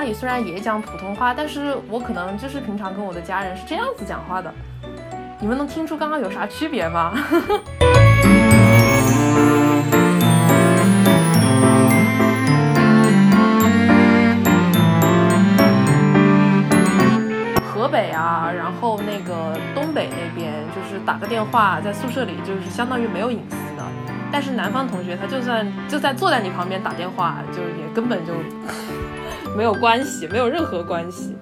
[0.00, 4.50] 家里虽然也讲普通话，但是我可能就是平常跟我的家人是这样子讲话的。
[5.38, 7.12] 你们能听出刚刚有啥区别吗？
[17.62, 23.84] 河北啊，然后那个东北那边，就是打个电话在宿舍里，就是相当于没有隐私的。
[24.32, 28.32] 但是南方同学他就算就在坐在你旁边打电话，就也根本就
[29.56, 31.36] 没有关系，没有任何关系。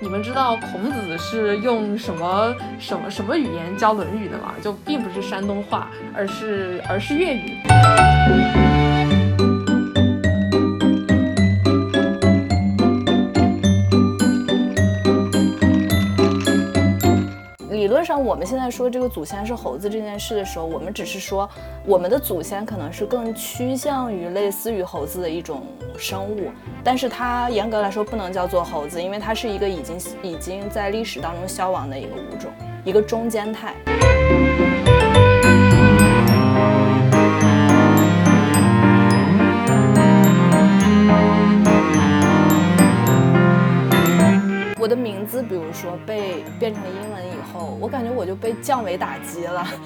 [0.00, 4.54] 你们知道孔子是用什么什么什么语言教《论语》的吗？
[4.60, 7.58] 就并不是山东话，而是而是粤语。
[17.94, 21.48] 论上，我们现在说这个祖先是猴子这件事的时候，我们只是说
[21.86, 25.62] 我们的祖先可能是更趋向于类似于猴子的一种
[25.96, 26.50] 生物，
[26.82, 32.50] 但是它严格来说不能叫做猴子，因为它是一个已经已经在历史当中消亡的一个物种，
[32.84, 33.72] 一个中间态。
[44.76, 47.13] 我的名字，比如说被变成英文
[47.80, 49.66] 我感觉我就被降维打击了。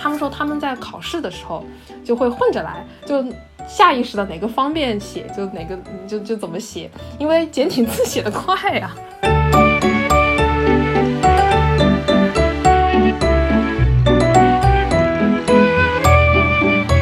[0.00, 1.64] 他们说他们在考试的时候
[2.04, 3.24] 就会混着来，就
[3.66, 8.90] 下意识的哪个方便写就哪个就就怎么写，因为简体字写的快呀。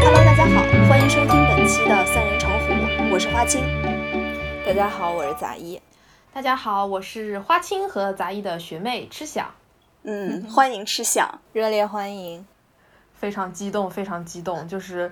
[0.00, 2.72] Hello，大家好，欢迎收听本期的《三人成虎》，
[3.12, 3.62] 我是花青。
[4.66, 5.80] 大家好，我是杂一。
[6.32, 9.48] 大家好，我是花青和杂一的学妹吃想，
[10.02, 11.38] 嗯，欢迎吃想。
[11.52, 12.44] 热烈欢迎！
[13.14, 15.08] 非常激动，非常激动，就是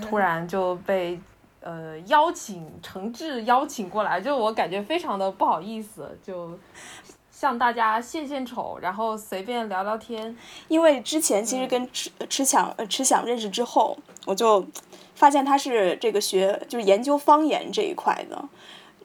[0.00, 1.20] 突然就被
[1.60, 6.58] 呃邀请诚挚邀请过来，就我感觉非常的不好意思，就
[7.30, 10.34] 向大家献献丑，然后随便聊聊天。
[10.68, 14.66] 因为之前其实跟吃吃想呃吃想认识之后，我就
[15.14, 18.48] 发现他是这个学就是研究方言这一块的，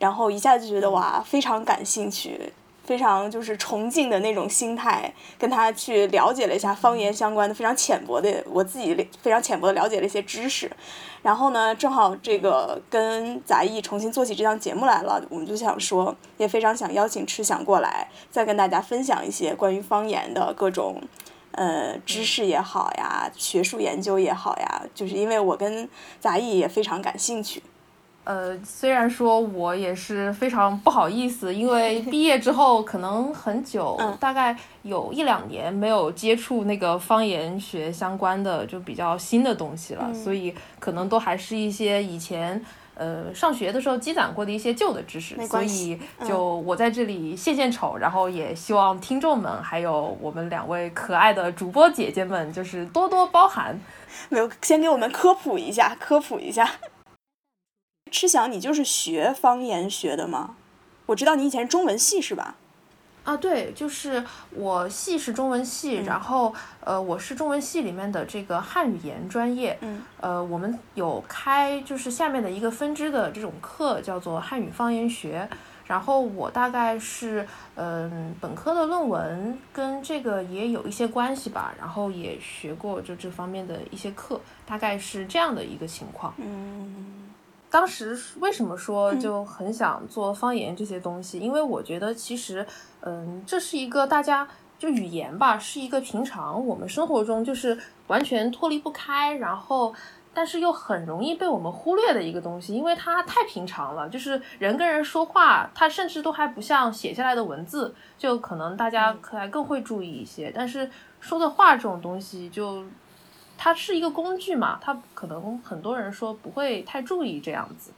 [0.02, 2.52] 然后一下就觉得哇非常感兴趣，
[2.84, 10.72] 非常就是崇敬的那种心态，跟他去了解了一下方言相关的非常浅薄的我自己非常浅薄的了解了一些知识，
[11.22, 21.00] 然后呢正好这个跟杂艺重新做起这档节目来了，我们就想说也非常想邀请吃想过来，再跟大家分享一些关于方言的各种。
[21.54, 27.62] 呃，知识也好呀，学术研究也好呀，就是因为我跟杂艺也非常感兴趣。
[28.24, 42.64] 呃，虽然说我也是非常不好意思，因为 毕业之后可能很久，嗯大概有一两年没有接触那个方言学相关的就比较新的东西了，嗯所以可能都还是一些以前。
[42.94, 53.80] 呃，上学的时候积攒过的一些旧的知识，所以就我在这里献献丑，然后也希望听众们还有我们两位可爱的主播姐姐们，就是多多包涵。
[54.30, 56.70] 没有，先给我们科普一下，科普一下。
[58.12, 60.56] 吃翔，你就是学方言学的吗？
[61.08, 62.56] 我知道你以前是中文系是吧？
[63.24, 64.24] 啊，对，就是
[64.56, 75.48] 我系是中文系，嗯然后呃，我是中文系里面的这个汉语言专业，嗯，呃，我们有开就是下面的一个分支的这种课，叫做汉语方言学。
[75.86, 77.46] 然后我大概是
[77.76, 86.34] 嗯、本科的论文跟这个也有一些关系吧，然后也学过就这方面的一些课，大概是这样的一个情况。
[86.38, 87.30] 嗯
[87.72, 91.40] 当时为什么说就很想做方言这些东西？
[91.40, 92.68] 因为我觉得其实，
[93.00, 94.46] 嗯，这是一个大家
[94.78, 99.96] 就语言吧，是一个平常我们生活中就是完全脱离不开，然后
[100.34, 104.10] 但是又很容易被我们忽略的一个东西，因为它太平常了。
[104.10, 110.52] 就是人跟人说话，它甚至都还不像写下来的文字，就可能大家可能更会注意一些。
[110.54, 110.92] 但是
[111.22, 112.84] 说的话这种东西就。
[113.64, 117.92] 它是一个工具嘛，它可能很多人说不会太注意这样子，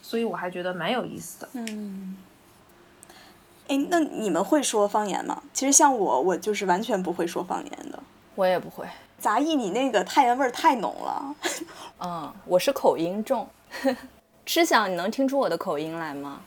[0.00, 1.48] 所以我还觉得蛮有意思的。
[1.52, 2.16] 嗯。
[3.68, 5.42] 哎，那你们会说方言吗？
[5.52, 8.02] 其实像我，我就是完全不会说方言的。
[8.36, 8.86] 我也不会。
[9.18, 11.36] 杂艺，你那个太原味儿太浓了。
[12.00, 13.46] 嗯，我是口音重。
[14.46, 16.40] 吃想，你能听出我的口音来吗？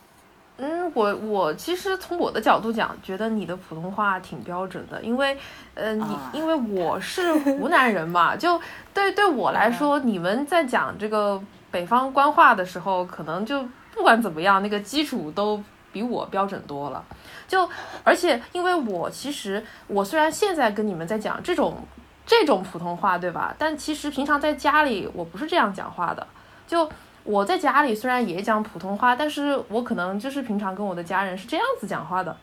[0.58, 5.38] 嗯，我我其实从我的角度讲，觉得你的普通话挺标准的，因为
[5.74, 8.60] 呃，你、啊因为我是湖南人嘛，就
[8.94, 11.42] 对对我来说，你们在讲这个
[11.72, 15.62] 北方官话的时候，可能就不管怎么样，那个基础都
[15.92, 17.04] 比我标准多了。
[17.48, 17.70] 就
[18.06, 21.86] 而且因为我其实我虽然现在跟你们在讲这种
[22.26, 23.54] 这种普通话，对吧？
[23.60, 26.26] 但其实平常在家里我不是这样讲话的。
[26.66, 26.90] 就
[27.26, 32.38] 我在家里虽然也讲普通话，但是我可能就是平常跟我的家人是这样子讲话的。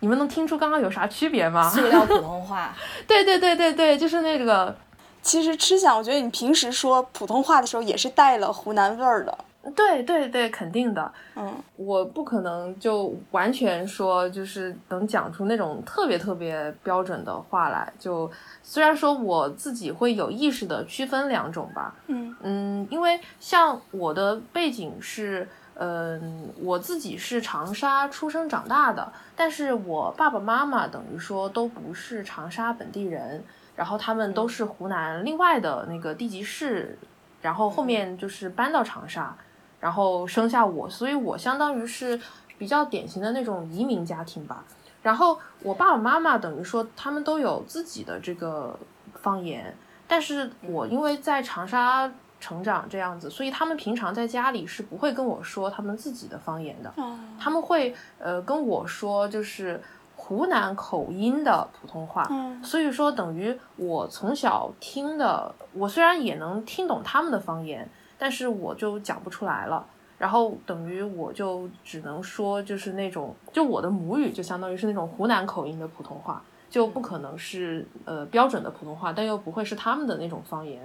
[0.00, 1.68] 你们能听出刚刚有啥区别吗？
[1.68, 2.72] 塑料普通话。
[3.08, 4.76] 对对对对对，就是那个。
[5.22, 9.38] 其实吃想，我觉得你平时说普通话的时候也是带了湖南味儿的。
[9.74, 11.12] 对对对，肯定的。
[11.36, 17.92] 嗯，我不可能就完全说就是能讲出那种特别特别标准的话来。
[17.98, 18.30] 就
[18.62, 21.94] 虽然说我自己会有意识的区分两种吧。
[22.06, 33.42] 嗯嗯，因为像我的背景是，嗯，我自己是长沙出生长大的，但是我爸爸妈妈等于说都不是长沙本地人。
[33.76, 36.96] 然后他们都是湖南另外的那个地级市，
[37.42, 39.36] 然后后面就是搬到长沙，
[39.84, 42.18] 然后生下我，所以我相当于是
[42.56, 44.64] 比较典型的那种移民家庭吧。
[45.02, 48.74] 然后我爸爸妈妈等于说他们都有自己的这个
[49.12, 49.76] 方言，
[50.08, 52.10] 但是我因为在长沙
[52.40, 56.90] 成长这样子，所以他们平常在家里是不会跟我说他们自己的方言的，
[57.38, 59.78] 他们会呃跟我说就是。
[60.16, 62.26] 湖南口音的普通话，
[62.62, 67.86] 所以说等于我从小听的，我虽然也能听懂他们的方言，
[68.24, 69.84] 但是我就讲不出来了。
[70.16, 80.80] 然后等于我就只能说，就是那种，就我的母语就相当于是那种湖南口音的普通话，就不可能是呃标准的普通话，但又不会是他们的那种方言。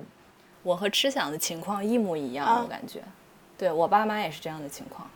[0.63, 3.01] 我和吃想的情况一模一样，我感觉，
[3.57, 5.07] 对我爸妈也是这样的情况。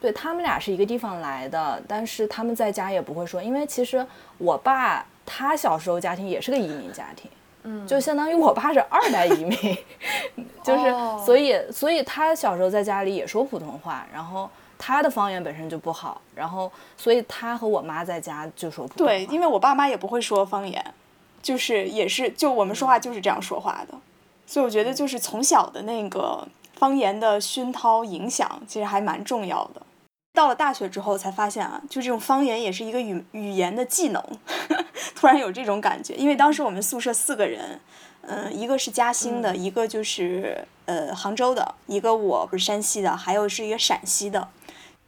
[0.00, 4.04] 对他们俩是一个地方来的，但是他们在家也不会说，因为其实
[4.38, 7.30] 我爸他小时候家庭也是个移民家庭，
[7.64, 9.58] 嗯，就相当于我爸是二代移民，
[10.62, 10.94] 就是
[11.24, 19.12] 所以所以他小时候在家里也说普通话，然后他的方言本身就不好，然后所以他和我妈在家就说普通话。
[19.12, 20.82] 对，因为我爸妈也不会说方言，
[21.42, 23.98] 就是也是就我们说话就是这样说话的，
[24.46, 26.46] 所以我觉得就是从小的那个
[26.76, 29.82] 方言的熏陶影响，其实还蛮重要的。
[30.38, 34.24] 到了大学之后才发现啊，就这种方言也是一个语语言的技能，
[35.16, 36.14] 突然有这种感觉。
[36.14, 37.80] 因为当时我们宿舍四个人，
[38.22, 44.46] 嗯，一个是嘉兴的，一个就是呃杭州的，一个我不是山西的，还有是一个陕西的。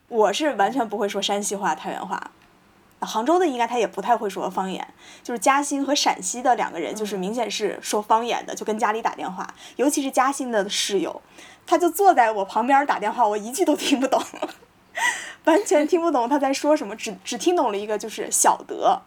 [0.09, 2.33] 我是完全不会说山西话、太原话，
[2.99, 4.85] 杭州的应该他也不太会说方言。
[5.23, 11.23] 就是嘉兴和陕西的两个人，就是明显是说方言的，就跟家里打电话，尤其是嘉兴的室友，
[11.65, 14.21] 他就坐在我旁边打电话，我一句都听不懂。
[15.45, 19.01] 完全听不懂他在说什么，只只听懂了一个就是小德。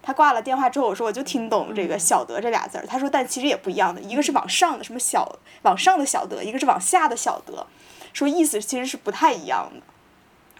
[0.00, 2.86] 他挂了电话之后，我说我就听懂这个小德这俩字儿。
[2.86, 7.66] 他说但其实也不一样的，一个是往上的什么小往上的小德，一个是往下的小德，
[8.12, 9.82] 说意思其实是不太一样的。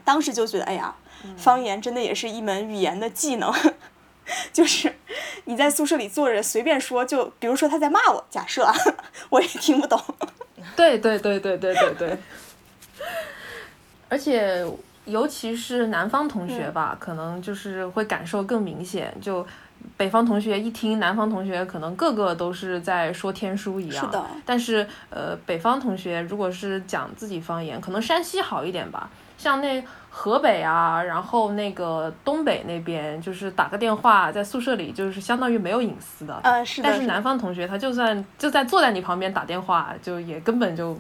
[0.05, 0.95] 当时就觉得哎呀，
[1.37, 3.55] 方言真的也是一门语言的技能，
[4.53, 4.97] 就是
[5.45, 8.71] 你在宿舍里坐着随便说，就比如说他在骂我，假设
[9.31, 9.99] 我也听不懂。
[10.77, 12.19] 对对对对对对对。
[14.09, 14.65] 而且，
[15.05, 19.15] 尤其是南方同学吧，可能就是会感受更明显。
[19.21, 19.47] 就
[19.97, 24.05] 北方同学一听，南方同学可能个个都是在说天书一样。
[24.05, 24.27] 是的。
[24.45, 29.09] 但是，呃，北方同学如果是讲自己方言，可能山西好一点吧。
[29.37, 36.41] 像那河北啊，然后那个东北那边，就是打个电话在宿舍里，就是相当于没有隐私的。
[36.43, 36.89] 嗯，是的。
[36.89, 40.99] 但是南方同学他就算就在坐在你旁边打电话，就也根本就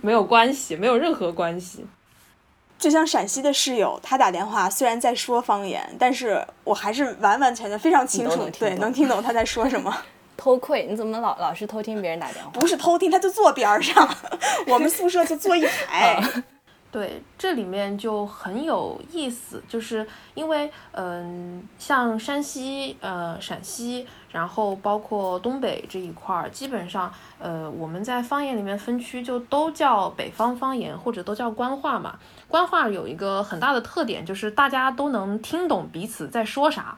[0.00, 1.84] 没有关系，没有任何关系。
[2.78, 9.96] 就像陕西的室友，他打电话虽然在说方言，但是我还是完完全全非常清楚，对，能听懂他在说什么。
[10.36, 10.86] 偷窥？
[10.86, 12.50] 你怎么老老是偷听别人打电话？
[12.50, 14.06] 不是偷听，他就坐边上，
[14.68, 16.22] 我们宿舍就坐一排。
[16.92, 32.18] 对，这里面就很有意思，就是因为，嗯，像山西、呃陕西，然后包括东北这一块儿，基本上，呃，我们在方言里面分区就都叫北方方言，或者都叫官话嘛。
[32.48, 36.96] 官话有一个很大的特点，就是大家都能听懂彼此在说啥。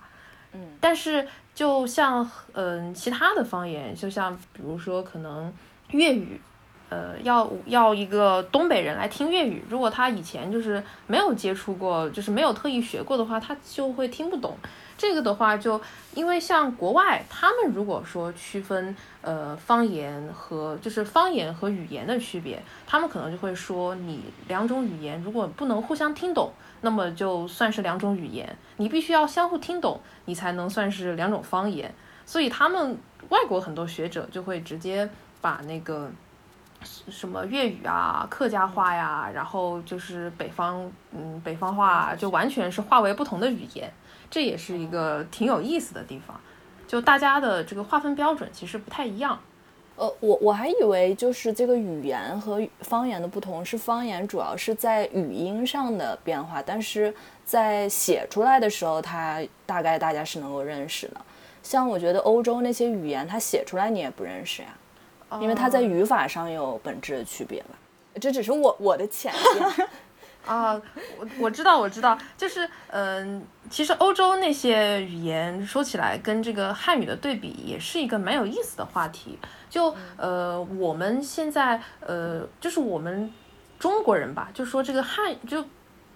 [0.53, 5.53] 嗯，但是就像，嗯，其他的方言，就像比如说可能
[5.91, 6.41] 粤语。
[6.91, 14.57] 呃，要要一个东北人来听粤语，如果他以前就是没有接触过，就是没有特意学过的话，他就会听不懂。
[14.99, 15.81] 这个的话，就
[16.15, 31.95] 因为像国外，他们如果说区分呃方言和就是方言和语言的区别，他们可能就会说，你两种语言如果不能互相听懂，那么就算是两种语言，你必须要相互听懂，你才能算是两种方言。
[32.27, 35.09] 所以他们外国很多学者就会直接
[35.41, 36.11] 把那个。
[37.11, 43.93] 什么粤语啊、客家话呀，然后就是北方，嗯，北方话就完全是划为不同的语言，
[44.31, 46.39] 这也是一个挺有意思的地方。
[46.87, 49.39] 就大家的这个划分标准其实不太一样。
[49.97, 57.13] 呃，我我还以为就是这个语言和方言的不同是方言主要是在语音上的变化，但是
[57.45, 61.21] 在写出来的时候，它大概大家是能够认识的。
[61.63, 64.69] 像我觉得欧洲那些语言，它写出来你也不认识呀。
[65.43, 67.71] 因为它在语法上有本质的区别吧，
[68.19, 69.89] 这只是我我的浅见
[70.49, 70.81] 啊。
[71.19, 79.39] 我我知道我知道，就是嗯，其实欧洲那些语言说起来跟这个汉语的对比，也是一个蛮有意思的话题。
[79.71, 83.33] 就呃，我们现在呃，就是我们
[83.79, 85.65] 中国人吧，就说这个汉就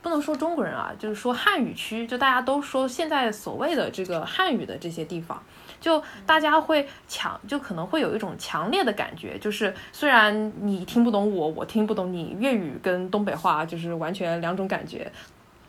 [0.00, 5.42] 不能说中国人啊，就是说汉语区，就大家都说现在所谓的这个汉语的这些地方。
[5.82, 15.10] 就大家会强，就可能会有一种强烈的感觉，就是虽然你听不懂我，我听不懂你，粤语跟东北话就是完全两种感觉，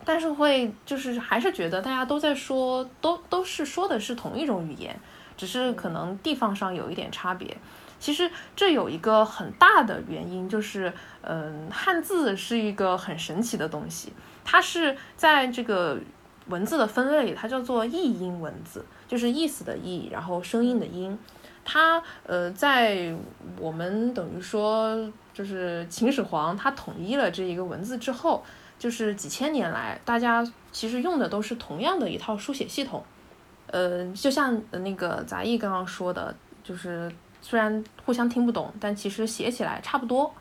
[0.05, 4.95] 但是会就是还是觉得大家都在说，都都是说的是同一种语言，
[5.35, 7.57] 只是可能地方上有一点差别。
[7.99, 14.13] 其实这有一个很大的原因，就是嗯，汉字是一个很神奇的东西，
[14.45, 15.97] 它是在这个
[16.47, 18.85] 文字的分类里，它叫做译音文字。
[19.07, 21.17] 就是意思的意，然后声音的音，
[21.63, 23.13] 它呃，在
[23.59, 28.43] 我们等于说就是秦始皇他统一了这一个文字之后，
[28.79, 33.03] 就是几千年来，大家其实用的都是同样的一套书写系统，
[33.67, 40.33] 呃，就像那个杂役刚刚说的，就是虽然互相听不懂，但其实写起来差不多。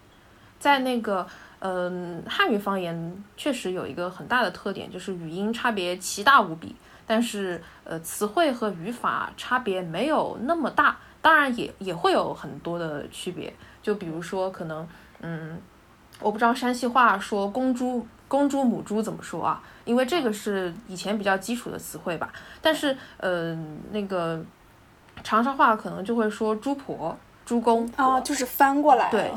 [0.58, 1.26] 在那个
[1.58, 6.74] 嗯汉语方言确实有一个很大的特点，就是语音差别奇大无比。
[7.06, 13.52] 但是，呃，词汇和语法差别没有那么大，当然也也会有很多的区别。
[13.82, 14.86] 就比如说，可能，
[15.20, 15.60] 嗯，
[16.20, 19.60] 我不知道山西话说公猪、公猪、母猪怎么说啊？
[19.84, 22.32] 因为这个是以前比较基础的词汇吧。
[22.60, 23.54] 但是，呃，
[23.90, 24.40] 那个
[25.24, 29.32] 长沙话可能就会说猪婆、猪公啊，就是翻过来，对，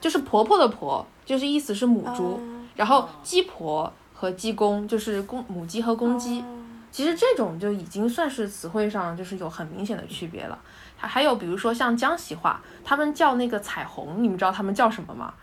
[0.00, 2.40] 就是婆婆的婆，就是意思是母猪。
[2.76, 6.44] 然后鸡婆和鸡公就是公母鸡和公鸡。
[6.90, 10.58] 其实这种就已经算是词汇上就是有很明显的区别了。
[10.96, 15.34] 还还有比如说像江西话，他们叫那个彩虹，你们知道他们叫什么吗？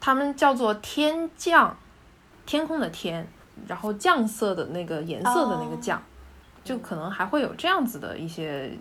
[0.00, 1.76] 他们叫做天降，
[2.46, 3.28] 天空的天，
[3.66, 6.02] 然后酱色的那个颜色的那个酱，
[6.64, 8.72] 就可能还会有这样子的一些，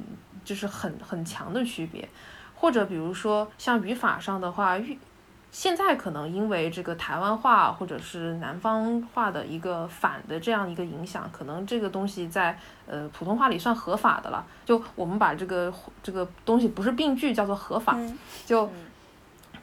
[0.46, 2.08] 就是很很强的区别。
[2.55, 4.98] 或者比如说像语法上的话，语。
[5.51, 14.46] 现在可能因为这个台湾话或者是南方话的一个反的这样一个影响，可能这个东西在呃普通话里算合法的了。
[14.65, 17.98] 就我们把这个这个东西不是病句，叫做合法。
[18.46, 18.70] 就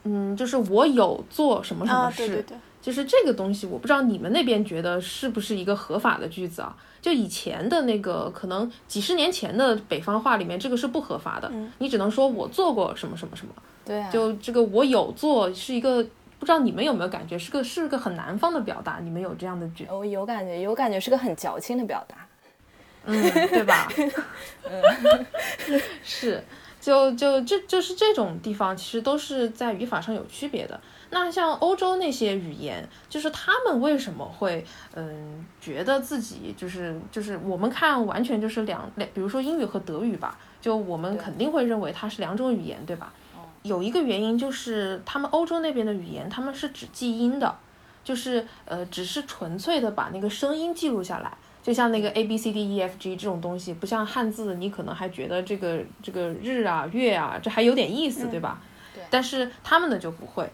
[0.02, 2.45] 嗯，就是我有做什么什么事，
[2.83, 6.76] 就是这个东西，我不知道你们那边觉得是不是一个合法的句子啊？
[7.00, 13.52] 就以前的那个可能几十年前的北方话里面，这个是不合法的，你只能说我做过什么什么什么。
[13.87, 16.05] 对，就这个我有做是一个，
[16.40, 19.87] 不知道你们有没有感觉是个是个很南方的表达，你们有这样的觉？
[19.88, 22.26] 我有感觉，有感觉是个很矫情的表达，
[23.05, 23.88] 嗯，对吧？
[24.69, 26.43] 嗯 是，
[26.81, 30.81] 就就这就是这种地方，其实都是在语法上有区别的。
[31.11, 43.12] 那像欧洲那些语言，就是他们为什么会嗯觉得自己就是就是我们看完全就是两两，比如说英语和德语吧，就我们肯定会认为它是两种语言，对吧？
[43.66, 47.54] 有一个原因就是，他们欧洲那边的语言，他们是只记音的，
[48.04, 58.61] 就是呃，只是纯粹的把那个声音记录下来，就像那个 A B C D E F G 这种东西，不像汉字，你可能还觉得这个这个日啊月啊，这还有点意思，对吧？
[58.94, 59.02] 对。
[59.11, 60.49] 但是他们的就不会。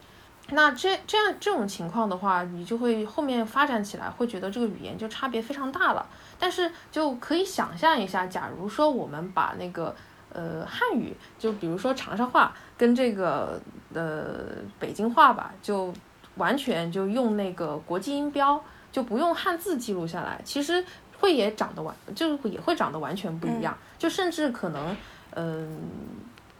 [0.51, 6.07] 那这这样这种情况的话，你就会后面发展起来，会觉得这个语言就差别非常大了。
[6.39, 9.95] 但是就可以想象一下，假如说我们把那个。
[10.35, 13.61] 呃，汉语就比如说长沙话跟这个
[13.95, 14.45] 呃
[14.81, 15.95] 北京话吧，就
[16.35, 18.61] 完全就用那个国际音标，
[18.91, 20.85] 就不用汉字记录下来，其实
[21.21, 23.79] 会也长得完，就也会长得完全不一样。
[24.01, 24.97] 就甚至可能，
[25.37, 25.79] 嗯，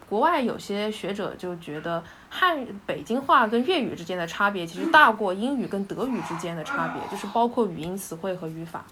[0.09, 2.01] 国外有些学者就觉得
[2.31, 8.85] 汉北京话跟粤语之间的差别，其实大过英语跟德语之间的差别，就是包括语音词汇和语法。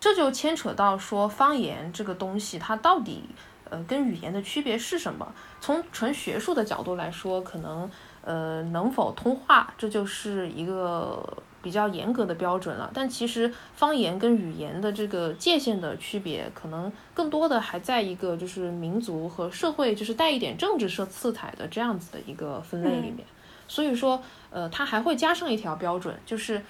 [0.00, 3.28] 这就牵扯到说方言这个东西，它到底。
[3.72, 5.26] 呃，跟语言的区别是什么？
[5.58, 7.90] 从纯学术的角度来说，可能
[8.22, 11.26] 呃能否通话，这就是一个
[11.62, 12.90] 比较严格的标准了。
[12.92, 23.26] 但其实方言跟语言的这个界限的区别，可能更多的还在一个就是民族和社会，就是带一点政治色色彩的这样子的一个分类里面。
[23.68, 26.62] 所以说，呃，它还会加上一条标准，就是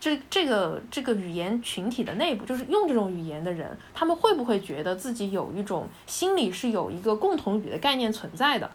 [0.00, 8.68] 这这个这个语言群体的内部，就是用这种语言的人，他们会不会觉得自己有一种心里是有一个共同语的概念存在的？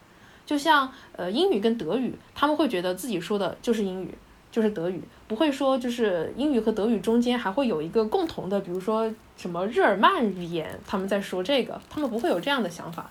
[0.46, 4.14] 就像呃英语跟德语，他们会觉得自己说的就是英语，
[4.52, 13.10] 就是德语，不会说就是英语和德语中间还会有一个共同的，比如说什么日耳曼语言，他们在说这个，他们不会有这样的想法。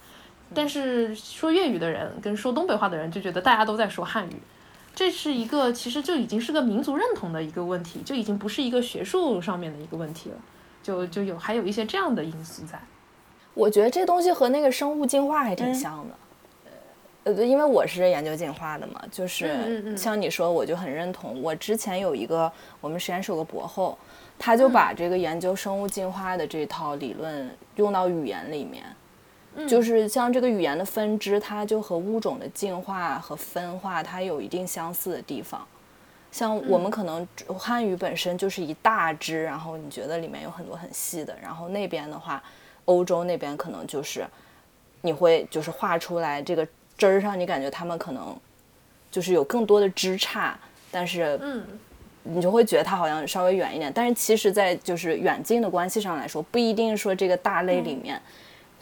[0.55, 4.37] 但是说粤语的人跟说东北话的人就觉得大家都在说汉语，
[4.95, 10.37] 这是一个其实就已经是个民族认同的一个问题，就已经不是一个学术上面的一个问题了，
[10.83, 12.79] 就就有还有一些这样的因素在。
[13.55, 16.15] 我觉得这东西和那个生物进化还挺像的。
[17.25, 21.41] 呃，因为我是研究进化的嘛，就是像你说，我就很认同。
[21.43, 23.97] 我之前有一个，我们实验室有个博后，
[24.39, 28.85] 他就把这个研究生物进化的这套理论用到语言里面，
[29.69, 35.67] 就是像这个语言的分支，它就和物种的进化和分化，它有一定相似的地方。
[36.31, 37.27] 像我们可能
[37.59, 42.43] 汉语本身就是一大支，然后你觉得里面有很多很细的，然后那边的话，
[42.85, 44.27] 欧洲那边可能就是
[45.03, 46.67] 你会就是画出来这个。
[46.97, 48.37] 枝儿上，你感觉他们可能
[49.11, 50.53] 就是有更多的枝杈，
[50.93, 51.67] 但是，嗯，
[52.23, 53.93] 你就会觉得它好像稍微远一点。
[53.93, 58.23] 但是其实，在就是远近的关系上来说，不一定说这个大类里面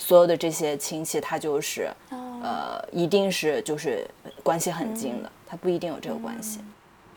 [0.03, 4.05] 所有的这些亲戚，他就是呃，一定是就是
[4.43, 6.59] 关系很近的，他不一定有这个关系。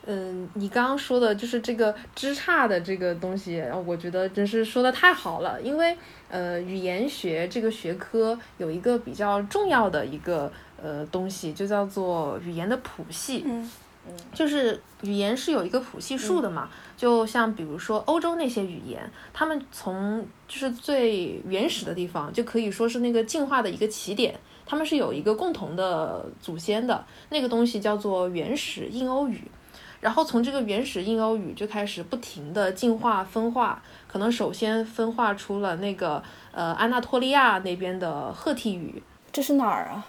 [0.06, 5.60] 嗯，你刚刚说的就是这个枝杈的这个东西，我觉得真是说的太好了。
[5.60, 5.96] 因为
[6.28, 10.52] 呃，语言学这个学科有一个比较重要的一个。
[10.82, 13.70] 呃，东西就叫做语言的谱系，嗯
[14.08, 16.68] 嗯，就是语言是有一个谱系数的嘛。
[16.96, 29.42] 就像比如说欧洲那些语言，他们从就是最原始的地方，就可以说是那个进化的一个起点，他们是有一个共同的祖先的，那个东西叫做原始印欧语。
[30.00, 39.02] 然后从这个原始印欧语就开始不停的进化分化，可能首先分化出了那个呃安纳托利亚那边的赫梯语，
[39.32, 40.06] 这是哪儿啊？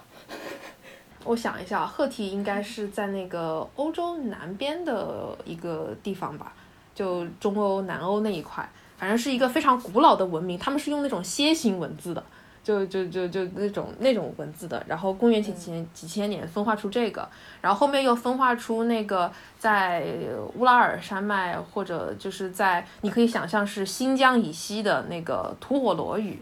[1.24, 6.52] 我想一下，赫梯应该是在那个欧洲南边的一个地方吧，
[6.94, 10.58] 就中欧、南欧那一块，反正是一个非常古老的文明。
[10.58, 12.24] 他们是用那种楔形文字的，
[12.62, 14.82] 就就就就那种那种文字的。
[14.86, 17.28] 然后公元前几千几千年分化出这个，
[17.60, 20.06] 然后后面又分化出那个在
[20.54, 26.40] 乌拉尔山脉或者就是在你可以想象是新疆以西的那个吐火罗语，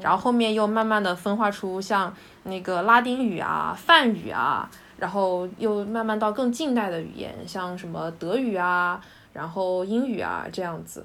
[0.00, 2.14] 然后后面又慢慢的分化出像。
[2.44, 8.98] 那个拉丁语啊、梵语啊，然后又慢慢到更近代的语言，像什么德语啊，
[9.34, 11.04] 然后英语啊这样子，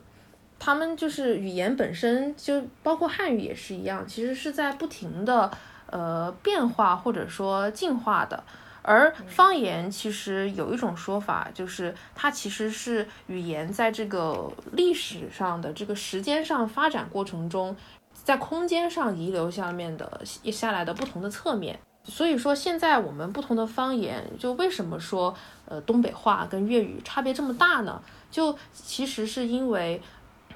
[0.58, 5.51] 他们就是语言本身就包括汉语也是一样，其实是在不停的
[5.88, 8.41] 呃变化或者说进化的。
[8.82, 17.75] 而方言其实有一种说法，就是它其实是语言在这个历史上的这个时间上发展过程中。
[18.23, 28.01] 在空间上遗留下面的下来的不同的侧面，所以说现在我们不同的方言，就为什么说呃东北话跟粤语差别这么大呢？
[28.31, 30.01] 就其实是因为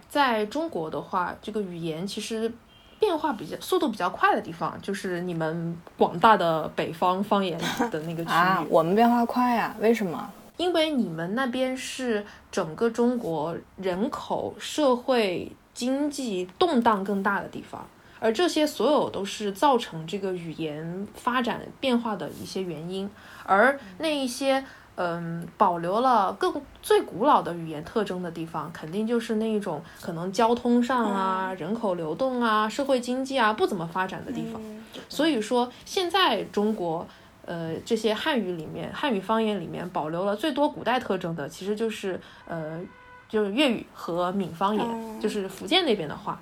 [0.07, 2.51] 在中国的话，这个语言其实
[2.99, 7.59] 变化比较速度比较快的地方，就是你们广大的北方方言
[7.91, 8.31] 的那个区域。
[8.31, 9.75] 啊，我们变化快呀？
[9.79, 10.31] 为什么？
[10.55, 15.51] 因为你们那边是整个中国人口社会。
[15.77, 17.87] 经济动荡更大的地方，
[18.19, 23.07] 而这些所有都是造成这个语言发展变化的一些原因。
[23.45, 34.59] 而那一些嗯保留了更最古老的语言特征的地方，肯定就是那一种可能交通上啊、人口流动啊、社会经济啊不怎么发展的地方。
[35.07, 37.07] 所以说，现在中国
[37.45, 42.81] 呃这些汉语里面、汉语方言里面保留了最多古代特征的，其实就是呃。
[43.29, 46.39] 就是粤语和闽方言，就是福建那边的话，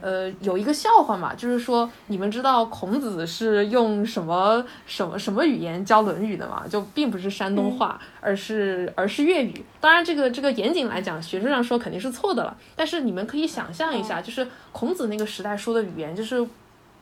[0.00, 6.64] 呃，有一个笑话嘛，就是说你们知道孔子是用什么什么什么语言教《论语》的吗？
[6.68, 9.64] 就并不是山东话，而是而是粤语。
[9.80, 12.56] 当然，这个这个严谨来讲，学术上说肯定是错的了。
[12.76, 16.46] 但是你们可以想象一下，就是孔子那个时代说的语言，就是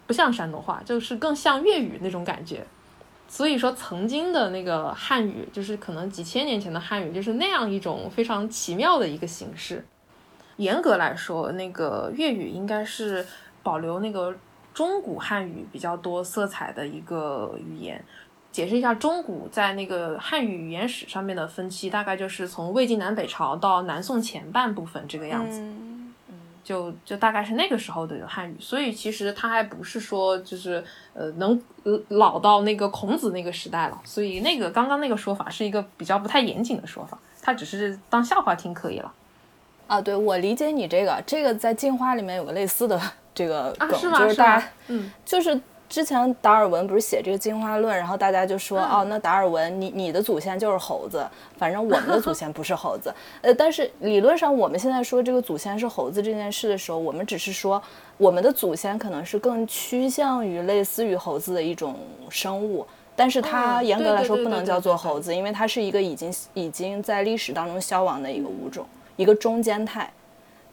[0.06, 2.64] 不像山东话，就是更像粤语那种感觉。
[3.28, 9.84] 所以说，曾经的那个汉语，就是可能几千年前的汉语，就是那样一种非常奇妙的一个形式。
[10.56, 13.26] 严格来说，那个粤语应该是
[13.62, 14.34] 保留那个
[14.72, 18.02] 中古汉语比较多色彩的一个语言。
[18.52, 25.60] 解释一下中古在那个汉语语言史上面的分期，大概就是从魏晋南北朝到南宋前半部分这个样子。
[26.66, 30.82] 就就大概是那个时候的汉语，所以其实它还不是说就是
[31.14, 39.12] 呃能呃老到那个孔子那个时代了，所以那个刚刚那个说法是一个比较不太严谨的说法，它只是当笑话听可以了。
[39.86, 43.00] 啊，对我理解你这个，这个在进化里面有个类似的
[43.32, 44.18] 这个啊，梗，是吗？
[44.18, 45.08] 就是大家嗯。
[45.24, 53.14] 就是之前达尔文不是写这个进化论，然后大家就说、嗯哦，那达尔文你你的祖先就是猴子，反正我们的祖先不是猴子。
[53.42, 57.82] 呃，但是理论上我们现在说这个祖先是猴子这件事的时候，我们只是说
[58.18, 61.96] 我们的祖先可能是更趋向于类似于猴子的一种
[62.28, 62.86] 生物。
[63.14, 70.12] 但是它嗯严格来说对对对不能叫对对对做猴子，因为它是一个已经已经在历史当中消亡的一个物种，一个中间态。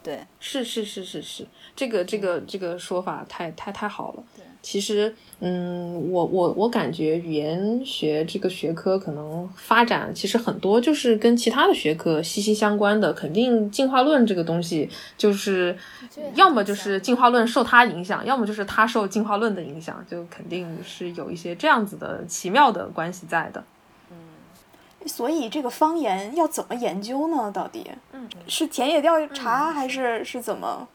[0.02, 4.24] 对，是是是是是，这个这个这个说法太太太好了。
[4.64, 13.12] 其实，嗯，我我我感觉语言学这个学科可能发展其实很多就是跟其他的学科息息相关的。
[13.12, 15.78] 肯定进化论这个东西，就是
[16.36, 23.62] 要么就是进化论受它影响，要么就是它受进化论的影响，就肯定是有一些这样子的奇妙的关系在的。
[25.06, 27.52] 所以这个方言要怎么研究呢？
[27.54, 30.88] 到底，嗯，是田野调查还是是怎么？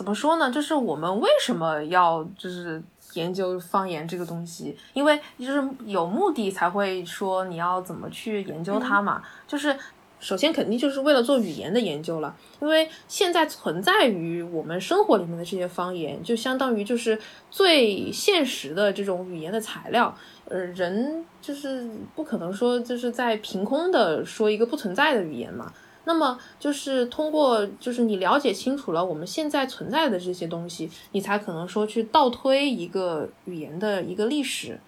[0.00, 0.50] 怎么说呢？
[0.50, 2.82] 就是我们为什么要就是
[3.12, 4.74] 研究方言这个东西？
[4.94, 9.22] 因为就是有目的才会说你要怎么去研究它嘛。
[9.46, 9.76] 就是
[10.18, 17.18] 首先肯定就是为了做语言的研究了，因为现在存在于我们生活里面的这些方言，就相当于就是
[17.50, 20.16] 最现实的这种语言的材料。
[20.46, 21.86] 呃，人就是
[22.16, 25.70] 不可能说就是在凭空的说一个不存在的语言嘛。
[26.04, 34.80] 那么就是通过，就是你了解清楚了我们现在存在的这些东西，你才可能说去倒推一个语言的一个历史，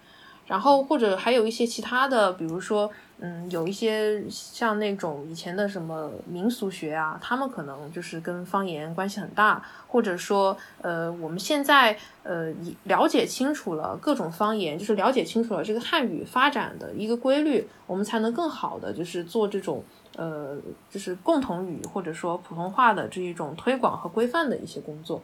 [0.47, 19.83] 然后或者还有一些其他的，比如说，嗯，有一些像那种以前的什么民俗学啊，他们可能就是跟方言关系很大，或者说，呃，我们现在呃了解清楚了各种方言，就是了解清楚了这个汉语发展的一个规律，我们才能更好的就是做这种。
[20.15, 20.55] 呃，
[20.91, 25.19] 就是共同语或者说普通话的这一种推广和规范的一些工作。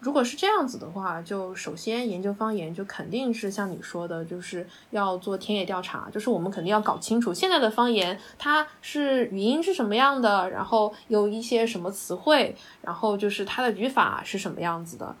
[0.00, 15.14] 如果是这样子的话，就首先研究方言，就肯定是像你说的，就是要做田野调查，就是我们肯定要搞清楚现在的方言它是语音是什么样的，然后有一些什么词汇，然后就是它的语法是什么样子的，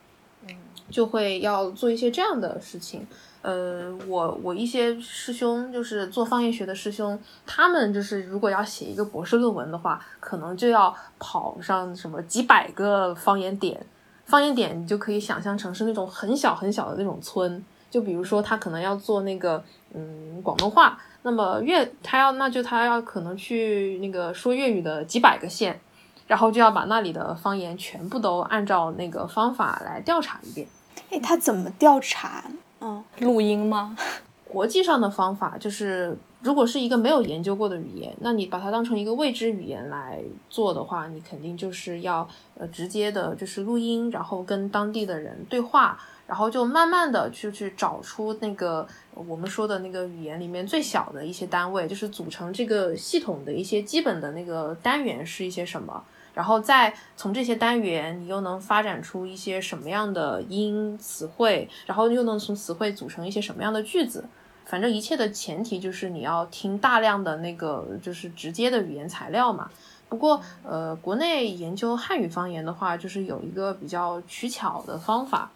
[0.48, 0.56] 嗯
[0.90, 3.06] 就会要做一些这样的事情。
[3.42, 13.86] 呃，我我一些师兄就是做方言学的师兄，他们就是如果要写一个博士论文的话，可能就要跑上什么几百个方言点，
[14.30, 19.62] 方言点你就可以想象成是那种很小很小的那种村，就比如说他可能要做那个
[19.92, 25.80] 嗯广东话，那么粤他要那就他要可能去那个说粤语的几百个县，
[26.28, 30.66] 然后就要把那里的方言全部都按照那个方法来调查一遍。
[31.10, 32.44] 哎，他怎么调查？
[32.80, 33.96] 嗯，录音吗？
[34.44, 42.26] 国际上的方法就是，如果是一个没有研究过的语言，那你把它当成一个未知语言来做的话，你肯定就是要
[42.56, 56.02] 呃直接的，就是录音，然后跟当地的人对话，然后就慢慢的去去找出那个我们说的那个语言里面最小的一些单位，就是组成这个系统的一些基本的那个单元是一些什么。
[56.32, 64.24] 然后再从这些单元，你又能发展出一些什么样的音词汇，然后又能从词汇组成一些什么样的句子。
[64.64, 69.70] 反正一切的前提就是你要听大量的那个就是直接的语言材料嘛。
[70.08, 75.52] 不过呃，国内研究汉语方言的话，就是有一个比较取巧的方法，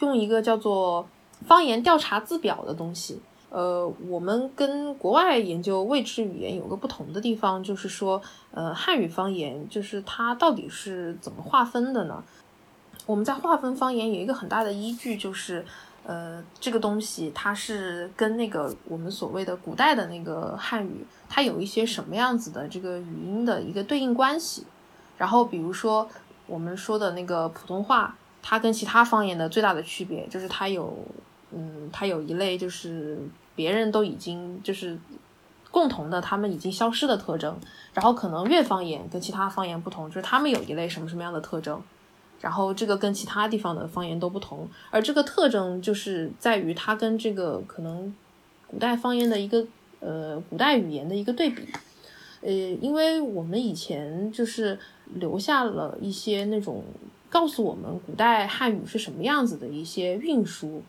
[0.00, 1.06] 用一个叫做
[1.46, 3.20] 方言调查字表的东西。
[3.48, 12.22] 呃，我们跟国外研究未知语言有个不同的地方，就是说，呃，汉语方言就是它到底是怎么划分的呢？
[13.06, 15.64] 我们在划分方言有一个很大的依据，就是，
[16.04, 24.64] 呃，这个东西它是跟那个我们所谓的古代的那个汉语，它有一些什么样子的这个语音的一个对应关系。
[25.18, 26.08] 然后，比如说
[26.46, 30.96] 我们说的那个普通话，它跟其他方言的最大的区别就是它有，
[31.50, 33.18] 嗯，它有一类就是。
[33.56, 34.98] 别人都已经就是
[35.70, 37.56] 共同的，他们已经消失的特征。
[37.92, 41.80] 然后可能粤方言跟其他方言不同，就是他们有一类什么什么样的特征，
[42.44, 44.68] 然后这个跟其他地方的方言都不同。
[44.90, 48.14] 而这个特征就是在于它跟这个可能
[48.66, 49.66] 古代方言的一个
[50.00, 51.66] 呃古代语言的一个对比。
[52.42, 54.78] 呃，因为我们以前就是
[55.14, 56.84] 留下了一些那种
[57.30, 60.82] 告诉我们古代汉语是什么样子的一些运输。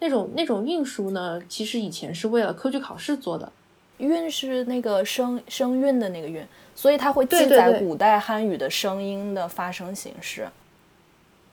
[0.00, 3.50] 那种那种韵书呢，其实以前是为了科举考试做的。
[3.96, 10.46] 韵是那个声声韵的那个韵，所以它会记载古代汉语的声音的发声形式。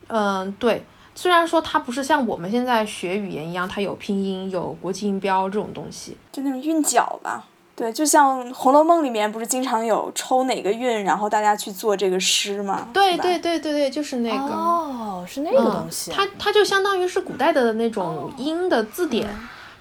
[0.08, 0.86] 嗯，对。
[1.18, 6.18] 虽然说它不是像我们现在学语言一样，它有拼音、有国际音标这种东西。
[6.32, 7.46] 就那种韵脚吧。
[7.74, 12.88] 对，就像《红楼梦》里面不是经常有抽哪个韵，然后大家去做这个诗嘛？
[12.94, 14.54] 对对对对对，就是那个。
[14.54, 16.12] 哦，是那个东西。
[16.12, 19.30] 它它就相当于是古代的那种音的字典，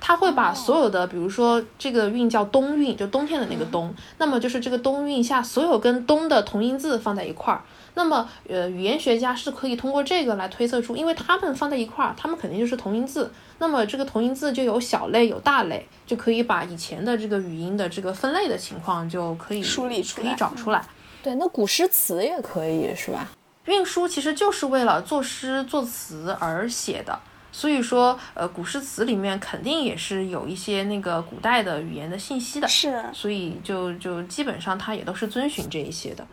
[0.01, 7.63] 它会把所有的，比如说这个韵叫冬韵，就冬天的那个冬，那么就是这个冬韵下所有跟冬的同音字放在一块儿。
[7.95, 13.33] 那么，呃，语言学家是可以通过这个来推测出，因为它们放在一块儿，它们肯定就是同音字。
[13.59, 20.85] 那么这个同音字就有小类有大类，就可以把以前的这个语音的这个分类的情况就可以梳理出来可以找出来。
[21.23, 23.29] 对，那古诗词也可以是吧？
[23.67, 27.19] 运输其实就是为了作诗作词而写的，
[27.53, 33.03] 所以说，呃，古诗词里面肯定也是有一些那个古代的语言的信息的，是。
[33.15, 36.27] 所以就就基本上它也都是遵循这一些的。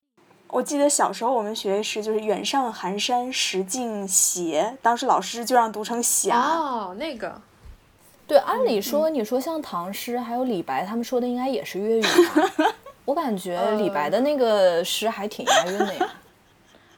[0.52, 6.38] 我记得小时候我们学的诗就是“远上寒山石径斜”，当时老师就让读成霞。
[6.38, 7.34] 哦，那个，
[8.28, 12.66] 对，按理说，你说像唐诗还有李白他们说的应该也是粤语吧？
[13.06, 16.10] 我感觉李白的那个诗还挺押韵的呀。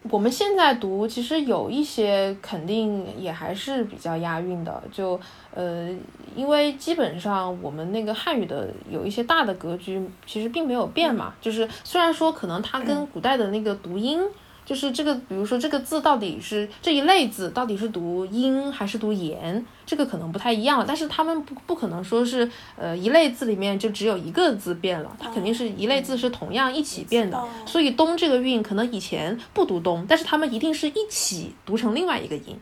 [0.10, 5.20] 我们现在读，其实有一些肯定也还是比较押韵的，就
[5.54, 5.89] 呃，
[6.36, 11.34] 因为基本上我们那个汉语的有一些大的格局，其实并没有变嘛。
[11.39, 14.22] 就是虽然说可能它跟古代的那个读音，
[14.65, 20.86] 就是这个，比如说这个字到底是这一类字到底是读音还是读言，这个可能不太一样了。
[20.88, 27.43] 但是他们不不可能说是呃一类字里面就只有一个字变了，它肯定是一类字是同样一起变的。
[27.65, 32.58] 所以东这个韵可能以前不读东，但是他们一定是一起读成另外一个音。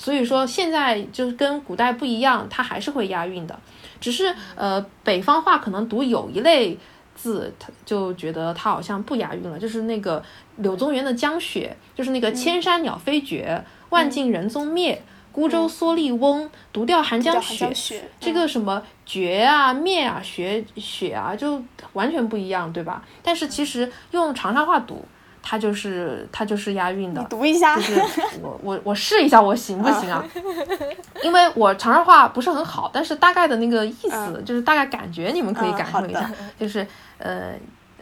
[0.00, 3.58] 所以说现在就是跟古代不一样，它还是会押韵的，
[4.00, 6.78] 只是呃北方话可能读有一类
[7.18, 10.22] 字，他就觉得它好像不押韵了，就是那个
[10.58, 15.02] 柳宗元的《江雪》，就是那个千山鸟飞绝，万径人踪灭。
[15.30, 17.40] 孤舟蓑笠翁，独钓寒江雪。
[17.40, 23.04] 叫寒江雪这个什么绝啊、灭啊、雪雪啊，就完全不一样，对吧？
[23.22, 25.04] 但是其实用长沙话读，
[25.42, 27.22] 它就是它就是押韵的。
[27.24, 27.82] 读一下就。
[27.82, 28.00] 是
[28.42, 30.24] 我我我试一下，我行不行啊？
[31.22, 36.86] 因为我长沙话不是很好，但是大概的那个意思，嗯就是大概感觉你们可以嗯感受一下，就是
[37.18, 37.52] 呃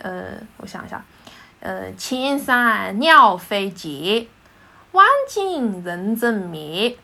[0.00, 0.24] 呃，
[0.58, 1.04] 我想一下，
[1.60, 4.26] 呃，千山鸟飞绝，
[4.92, 6.96] 万径人踪灭。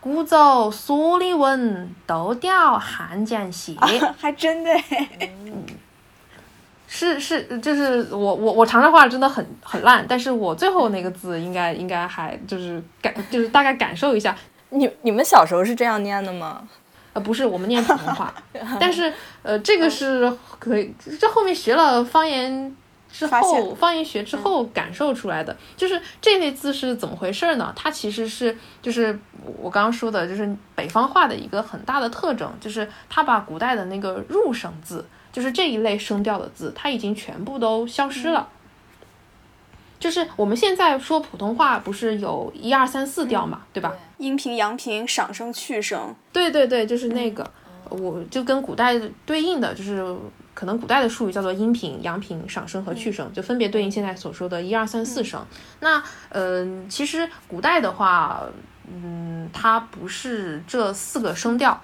[0.00, 3.74] 孤舟蓑笠翁，独钓寒江雪。
[4.16, 5.28] 还真的哎
[6.88, 14.34] 是是，就是我我我长沙话真的很很烂，但是我最后那个字应该应该还就是感就是大概感受一下，
[14.70, 16.66] 你你们小时候是这样念的吗？
[17.12, 18.32] 呃，不是我们念普通话，
[18.80, 22.74] 但是呃，这个是可以，这后面学了方言
[23.10, 27.72] 之后，方言学之后感受出来的，就是这类字是怎么回事呢？
[27.74, 29.18] 它其实是就是
[29.58, 38.48] 我刚刚说的，就是北方话的一个很大的特征，就是它把古代的那个入声字，就是这一类声调的字，它已经全部都消失了。
[40.00, 43.92] 就是我们现在说普通话，不是有一二三四调嘛，对吧？
[44.18, 46.14] 阴平、阳平、上声、去声。
[46.32, 47.50] 对对对，就是那个，
[47.88, 50.16] 我就跟古代对应的，就是
[50.54, 55.44] 可能古代的术语叫做阴平、阳平、上声和去声，就分别对应现在所说的一二三四声。
[55.80, 58.42] 那嗯、呃，其实古代的话，
[58.88, 61.80] 嗯，它不是这四个声调，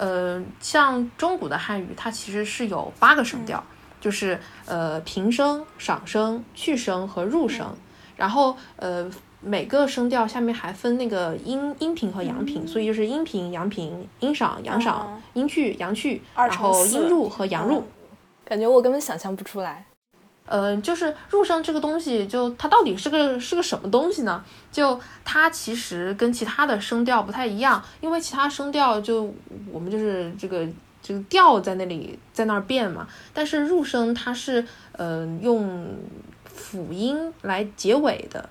[0.00, 3.62] 呃，像中古的汉语，它其实是有八个声调，
[4.00, 7.76] 就是呃平声、上声、去声和入声，
[8.16, 9.10] 然后呃。
[9.42, 17.82] 每个声调下面还分那个阴阴平和阳平，所以就是阴平、阳平、阴上、阳上、哦阴去、阳去，然后阴入和阳入。
[18.44, 19.86] 感觉我根本想象不出来。
[20.50, 24.44] 呃，就是入声这个东西，就它到底是个是个什么东西呢？
[24.72, 29.32] 就它其实跟其他的声调不太一样，因为其他声调就
[29.70, 30.66] 我们就是这个
[31.00, 35.96] 这个调在那里在那儿变嘛，但是入声它是呃用
[36.44, 38.48] 辅音来结尾的，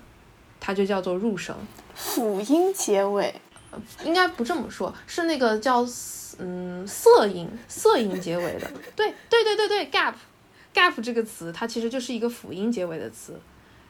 [0.57, 1.53] 它就叫做入声。
[1.93, 3.41] 辅音结尾，
[4.05, 5.85] 应该不这么说，是那个叫
[6.37, 8.71] 嗯色音色音结尾的。
[8.95, 10.13] 对对对对对，gap
[10.79, 13.39] gap 这个词，它其实就是一个辅音结尾的词。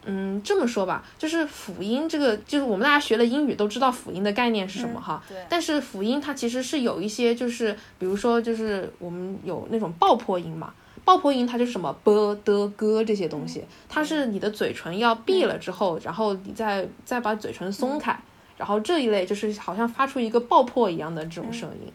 [0.05, 5.21] 嗯，这么说吧，就是辅音这个，就是我们大家学了英语都知道辅音的概念是什么哈。
[5.27, 10.73] 对但是辅音它其实是有一些，就是比如说，就是我们有那种爆破音嘛，
[11.03, 18.17] 爆破音它就是什么 b 的 g 这些东西，它是你的嘴唇要闭了之后，然后你再再把嘴唇松开，
[18.57, 21.91] 然后这一类就是好像发出一个爆破一样的这种声音。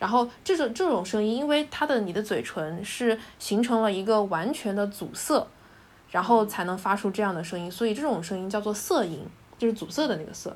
[0.00, 5.46] 然后这种这种声音，因为它的你的嘴唇是形成了一个完全的阻塞，
[6.10, 9.20] 然后才能发出这样的声音，所以这种声音叫做塞音，
[9.58, 10.50] 就是阻塞的那个塞。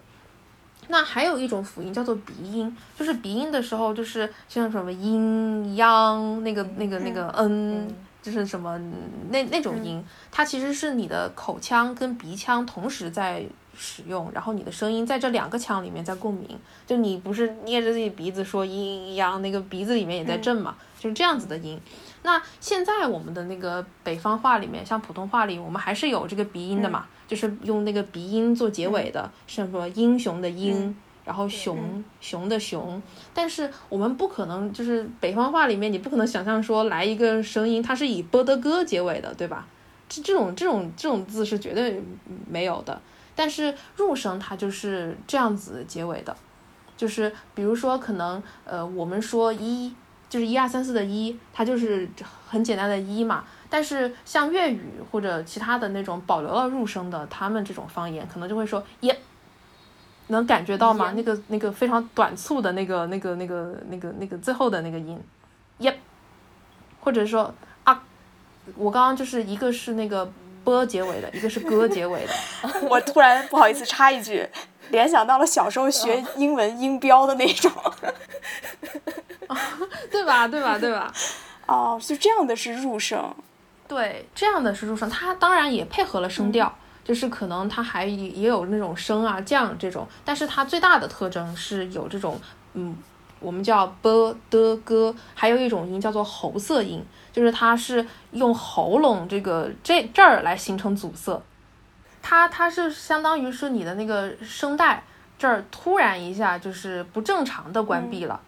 [0.88, 7.86] 那还有一种辅音叫做鼻音，就是鼻音的时候，就是像什么阴央那个那个那个嗯，
[8.22, 8.80] 就是什么
[9.28, 10.02] 那那种音，
[10.32, 13.44] 它其实是你的口腔跟鼻腔同时在。
[13.76, 16.48] 使用，然后你的声音在这两个腔里面在共鸣，
[16.86, 21.80] 就你不是捏着自己鼻子说阴阳，那个鼻子里面也在震嘛，就是这样子的音。
[22.22, 33.02] 那现在我们的那个北方话里面，像普通话里，我们还是有这个鼻音的嘛，就是用那个鼻音做结尾的，像什么英雄的英，然后熊熊的熊。
[33.34, 39.66] 但是我们不可能，就是北方话里面，你不可能想象说来一个声音，它是以波的哥结尾的，对吧？
[40.08, 42.02] 这这种这种这种字是绝对
[42.48, 43.00] 没有的。
[43.36, 46.36] 但是入声它就是这样子结尾的，
[46.96, 49.92] 就是比如说可能呃我们说一
[50.28, 52.08] 就是一二三四的一，它就是
[52.46, 53.44] 很简单的一嘛。
[53.68, 59.18] 但是像粤语或者其他的那种保留了入声的，他们这种方言可能就会说耶，
[60.28, 61.12] 能感觉到吗？
[61.16, 65.20] 那个那个非常短促的那个那个那个那个那个最后的那个音
[65.78, 66.00] 耶，
[67.00, 68.00] 或者说啊，
[68.76, 70.32] 我刚刚就是一个是那个。
[70.64, 72.32] 波结尾的一个是歌结尾的，
[72.88, 74.48] 我突然不好意思插一句，
[74.90, 77.70] 联想到了小时候学英文音标的那种，
[80.10, 80.48] 对吧？
[80.48, 80.78] 对吧？
[80.78, 81.12] 对吧？
[81.66, 83.34] 哦，就这样的是入声，
[83.86, 86.74] 对，这样的是入声，它当然也配合了声调，
[87.04, 92.40] 就是可能它还也有那种升啊降这种，但是它最大的特征是有这种
[92.74, 92.96] 嗯。
[93.44, 101.38] 我们叫 b 的 g，，还有一种音叫做喉塞音，就是它是用喉咙这个这这儿来形成阻塞，
[102.22, 105.04] 它它是相当于是你的那个声带
[105.38, 108.40] 这儿突然一下就是不正常的关闭了，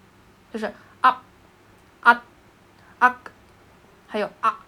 [0.51, 1.23] 就是啊
[2.01, 2.23] 啊
[2.99, 3.21] 啊，
[4.09, 4.59] 还有啊，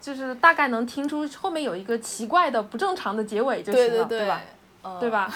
[0.00, 4.42] 就是大概能听出后面有一个奇怪的不正常的结尾就行了，对吧？
[4.98, 5.32] 对吧？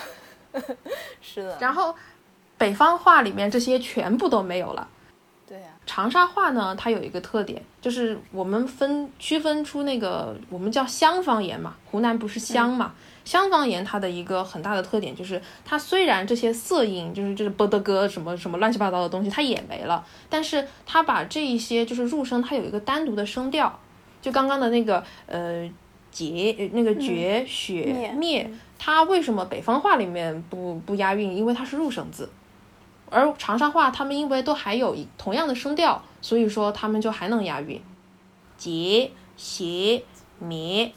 [1.22, 1.56] 是的。
[1.60, 1.94] 然后。
[2.58, 4.88] 北方话里面这些全部都没有了，
[5.46, 5.66] 对呀。
[5.84, 12.92] 长沙话呢，它有一个特点，就是我们分区分出那个我们叫湘方言嘛，湖南不是湘嘛，
[13.24, 23.78] 湘方言它的一个很大的特点就是，它虽然这些色音就是就是啵的哥什么什么乱七八糟的东西它也没了，但是它把这一些就是入声，它有一个单独的声调，
[24.20, 25.70] 就刚刚的那个呃
[26.10, 31.36] 结那个绝雪灭，它为什么北方话里面不不押韵？
[31.36, 32.28] 因为它是入声字。
[33.10, 37.80] 而长沙话，他们因为都还有一同样的声调，所以说他们就还能押韵。
[38.56, 40.02] 节、斜、
[40.38, 40.92] 灭，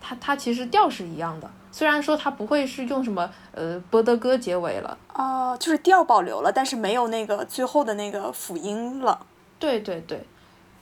[0.00, 4.96] 它它其实调是一样的，虽然说它不会是用什么呃波的歌结尾了。
[5.12, 9.26] 哦，就是调保留了，但是没有那个最后的那个辅音了。
[9.58, 10.24] 对对对，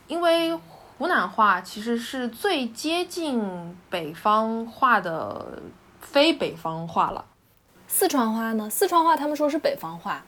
[0.06, 3.42] 因为湖南话其实是最接近
[3.88, 5.58] 北方话的
[6.00, 7.24] 非北方话了。
[7.88, 8.70] 四川话呢？
[8.70, 10.22] 四川话他们说是北方话。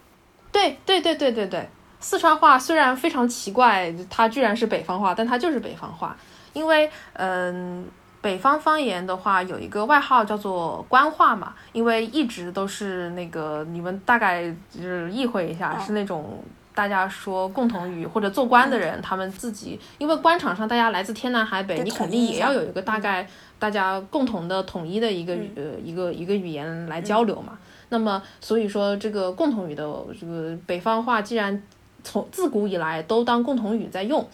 [0.52, 6.14] 对对对对对对，四川话虽然非常奇怪，它居然是北方话，但它就是北方话。
[6.52, 7.86] 因为，嗯，
[8.20, 23.26] 北方方言的话有一个外号叫做官话嘛，因为一直都是那个你们大概就是意会一下，是那种大家说共同语或者做官的人，他们自己因为官场上大家来自天南海北，你肯定也要有一个大概
[23.58, 27.58] 大家共同的统一的一个呃一个一个语言来交流嘛。
[27.92, 29.84] 那么，所以说这个共同语的
[30.18, 31.62] 这个北方话，既然
[32.02, 34.26] 从自古以来都当共同语在用，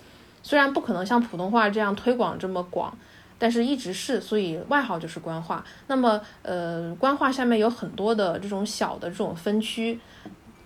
[0.44, 2.96] 虽然不可能像普通话这样推广这么广，
[3.36, 5.64] 但是一直是，所以外号就是官话。
[5.88, 9.98] 那么，呃，官话下面有很多的这种小的这种分区，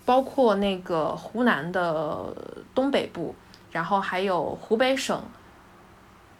[0.04, 2.26] 包括那个湖南的
[2.74, 3.34] 东北部，
[3.70, 5.18] 然后还有湖北省，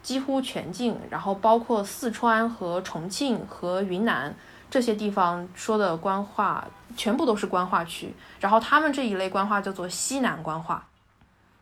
[0.03, 4.35] 几乎全境，然后包括四川和重庆和云南。
[4.73, 10.83] 这些地方说的官话全部都是官话区，然后他们这一类官话叫做西南官话，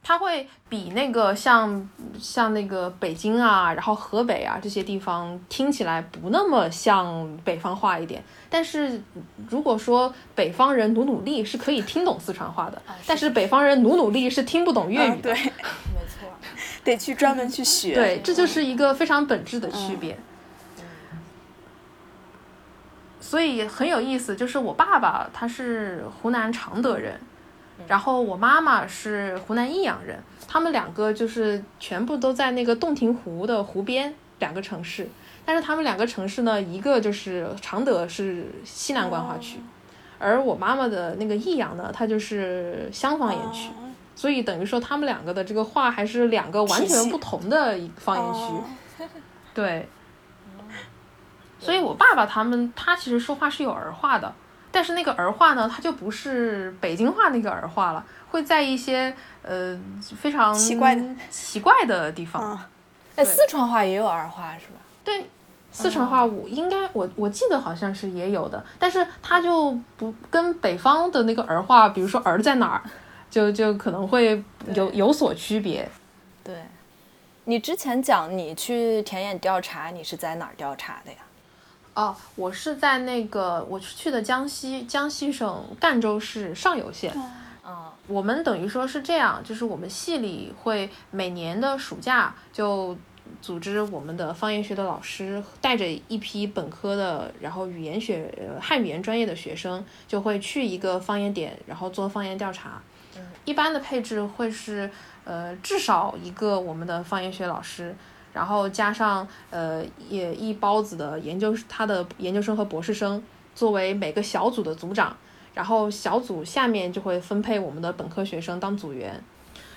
[0.01, 8.23] 它会比那个像像那个北京啊，然后河北啊这些地方听起来不那么像北方话一点。
[8.49, 9.03] 但是
[9.49, 15.35] 如果说北方人努努力是可以听懂四川话的，但是北方人努努力是听不懂粤语的。
[15.35, 15.35] 对，
[15.93, 16.31] 没错，
[16.85, 17.93] 得去专门去学。
[17.93, 20.17] 对，这就是一个非常本质的区别。
[23.31, 27.15] 所以很有意思，就是我爸爸他是湖南常德人，
[27.87, 30.19] 然后我妈妈是湖南益阳人，
[30.49, 35.09] 他们两个就是全部都在那个洞庭湖的湖边两个城市，
[35.45, 39.61] 但是他们两个城市呢，一个就是常德是西南官话区，
[40.19, 43.95] 而我妈妈的那个益阳呢，它就是湘方言区，哦。
[44.17, 48.41] 所以等于说他们两个的这个话还是两个完全不同的一个方言区。
[48.41, 49.09] 哦。
[49.55, 49.89] 对，
[51.61, 54.33] 所以我爸爸他们他其实说话是有儿化的，
[54.73, 61.03] 但是那个儿化呢，他就不是北京话那个儿化了，会在一些呃非常奇怪的。
[61.31, 62.43] 奇怪的地方。
[62.43, 62.59] 嗯
[63.17, 64.81] 哎，对四川话也有儿化是吧？
[65.05, 65.27] 对，
[65.73, 72.83] 四川话我应该我我记得好像是也有的，但是它就不跟北方的那个儿化，比如说儿在哪儿，
[73.29, 74.43] 就就可能会
[74.75, 75.87] 有有所区别。
[76.45, 76.55] 对，
[77.45, 81.19] 你之前讲你去田野调查，你是在哪儿调查的呀？
[81.95, 87.13] 哦，我是在那个我是去的江西，江西省赣州市上犹县。
[87.63, 92.97] 啊、我们等于说是这样，就是我们系里会每年的暑假就
[93.41, 102.81] 组织我们的方言学的老师带着一批本科的，然后语言学、呃汉语言专业的学生，就会去一个方言点，然后做方言调查。
[103.45, 104.91] 一般的配置会是
[105.25, 107.95] 呃至少一个我们的方言学老师，
[108.33, 113.23] 然后加上呃也一包子的研究生他的研究生和博士生
[113.55, 115.17] 作为每个小组的组长。
[115.53, 119.21] 然后小组下面就会分配我们的本科学生当组员，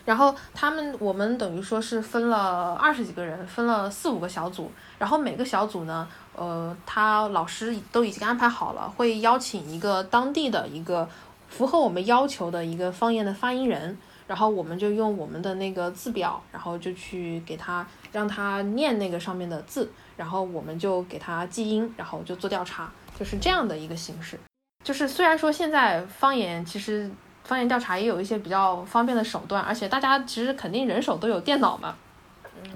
[0.05, 11.09] 然后他们我们等于说是分了二十几个人，分了四五个小组，然后每个小组呢，呃，他老师都已经安排好了，会邀请一个当地的一个
[11.49, 13.97] 符合我们要求的一个方言的发音人，
[14.27, 24.39] 然后我们就用我们的那个字表，然后就去给他让他念那个上面的字，然后我们就给他记音，然后就做调查，就是这样的一个形式。
[24.83, 27.09] 就是虽然说现在方言其实
[27.43, 31.95] 方言调查也有一些比较方便的手段，而且大家其实肯定人手都有电脑嘛。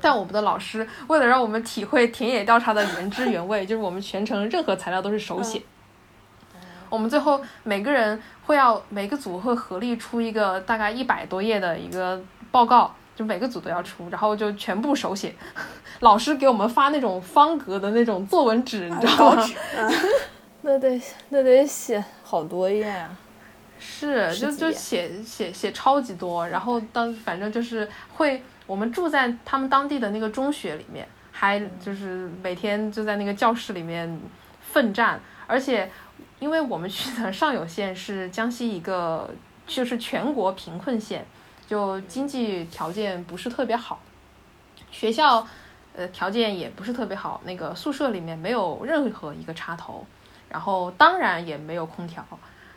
[0.02, 5.62] 但我们的老师为了让我们体会田野调查的原汁原味，就是我们全程任何材料都是手写。
[6.90, 12.22] 我们最后每个人会要每个组会合力出一个大概一百多页的一个
[12.52, 15.34] 报告，就每个组都要出，然后就全部手写。
[16.02, 19.44] 老师给我们发那种方格的那种作文纸，你知道吗？
[20.62, 23.10] 那得那得写好多页啊！
[23.80, 34.20] 是，就就写写写超级多，然后当反正就是会，我们住在他们当地的那个中学里面，还就是每天就在那个教室里面
[34.62, 35.90] 奋战，而且
[36.40, 39.30] 因为我们去的 上有县是江西一个
[39.66, 41.26] 就是全国贫困县，
[41.68, 44.00] 就经济条件不是特别好，
[44.92, 45.48] 学校
[45.96, 50.06] 呃条件也不是特别好，那个宿舍里面没有任何一个插头，
[50.50, 52.26] 然后当然也没有空调。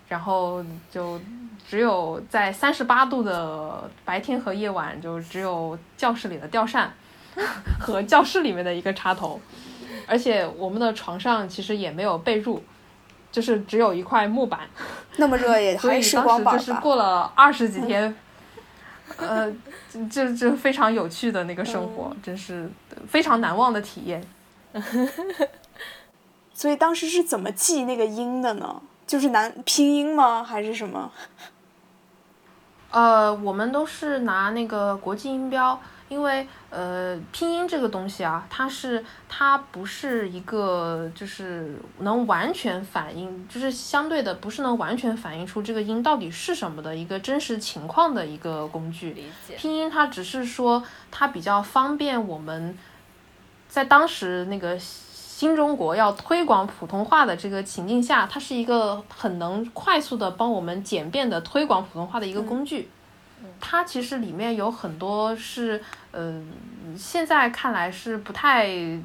[0.09, 1.21] 然后就
[1.69, 6.93] 只有在三十八度的白天和夜晚，就只有教室里的吊扇
[7.79, 9.41] 和教室里面的一个插头，
[10.09, 12.59] 而且我们的床上其实也没有被褥，
[13.31, 14.61] 就是只有一块木板，
[15.17, 16.81] 那么热也 所以还是当时就是？
[16.81, 18.15] 过了二十几天，
[19.17, 19.53] 呃，
[20.11, 22.71] 这这非常有趣的那个生活，真是
[23.09, 24.25] 非常难忘的体验。
[26.55, 28.83] 所以当时是怎么记那个音的呢？
[29.07, 30.45] 就是难拼音吗？
[30.45, 31.11] 还是什么？
[32.91, 35.81] 呃，我们都是拿那个国际音标，
[36.11, 49.17] 因为呃，拼音这个东西啊，它是它不是一个就是能完全反映，就是相对的不是能完全反映出这个音到底是什么的一个真实情况的一个工具。
[49.57, 50.83] 拼音它只是说
[51.13, 52.77] 它比较方便我们
[53.69, 62.91] 在当时那个新中国要推广普通话的这个情境下，它是一个很能快速的帮我们简便的推广普通话的一个工具。
[63.61, 65.83] 它其实里面有很多是，
[66.13, 66.43] 呃，
[66.97, 69.01] 现在看来是不太呃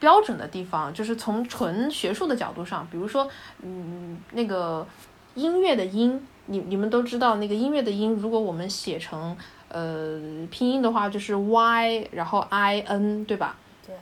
[0.00, 3.28] 标准的地方，就是从纯学术的角度上，比如说，
[3.62, 4.86] 嗯，那个
[5.34, 9.36] 音乐的音，你你们都知道，那个音乐的音，如果我们写成
[9.68, 10.18] 呃
[10.50, 13.56] 拼音的话，就是 y，然后 i n，对吧？
[13.86, 13.94] 对。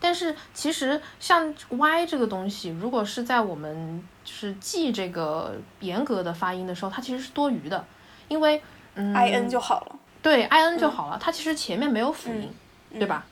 [0.00, 7.84] 但是其实像 y 这个东西，如果是在我们就是记这个严格的发音的时候，它其实是多余的，
[8.28, 8.62] 因为
[8.94, 9.96] 嗯 i n 就好了。
[10.22, 12.48] 对 i n 就好了，它其实前面没有辅音，
[12.98, 13.24] 对吧？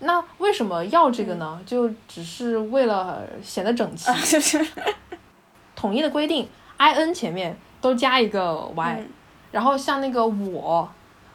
[0.00, 1.60] 那为什么要这个呢？
[1.64, 4.64] 就只是为了显得整齐，就是
[5.76, 9.08] 统一的规定，i n 前面都加一个 y，、嗯
[9.50, 10.86] 然后像那个我，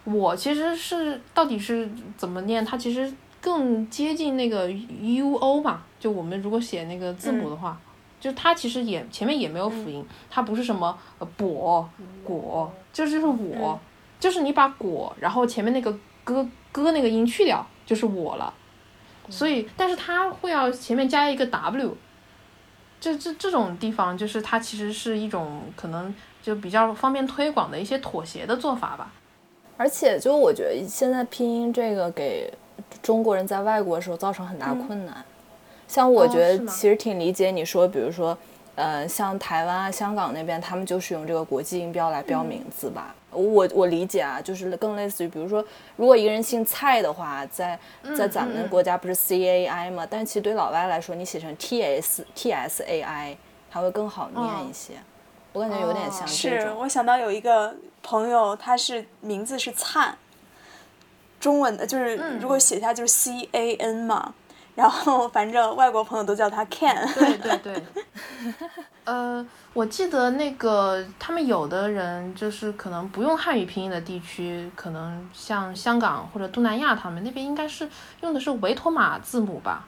[0.04, 2.64] 我其实是到底是怎么念？
[2.64, 3.12] 它其实
[3.42, 7.76] 更接近那个 u o 嘛，就我们如果写那个字母的话，
[8.24, 11.90] 就是它其实也前面也没有辅音，它不是什么呃果
[12.24, 13.78] 果，就是就是我，
[14.18, 15.94] 就是你把果，然后前面那个
[16.24, 18.54] 歌歌那个音去掉，就是我了。
[19.28, 21.98] 所以，但是它会要前面加一个 w，
[22.98, 29.12] 这这这种地方，就是它其实是一种可能就比较方便推广的一些妥协的做法吧。
[29.76, 32.54] 而且，就我觉得现在拼音这个给
[33.02, 35.26] 中国人在外国的时候造成很大困难。
[35.88, 38.38] 像我觉得其实挺理解你说，比如说，
[38.76, 43.14] 呃，像台湾啊、香港那边，他们就是用这个国际音标来标名字吧。
[43.30, 45.64] 我我理解啊，就是更类似于，比如说，
[45.96, 47.78] 如果一个人姓蔡的话，在
[48.16, 50.08] 在咱们国家不是 C A I 吗？
[50.10, 53.38] 但是其实对老外来说，你写成 T S T S A I，
[53.72, 54.94] 它会更好念一些。
[55.52, 56.70] 我感觉有点像这种。
[56.70, 60.16] 是我想到有一个朋友，他是名字是灿，
[61.40, 64.34] 中文的就是如果写下就是 C A N 嘛。
[64.76, 67.14] 然后反正外国朋友都叫他 Ken。
[67.14, 67.84] 对对对。
[69.06, 77.90] 呃，我记得那个他们有的人就是可能不用汉语拼音的地区，可能像香港或者东南亚，他们那边应该是
[78.22, 79.86] 用的是维托马字母吧？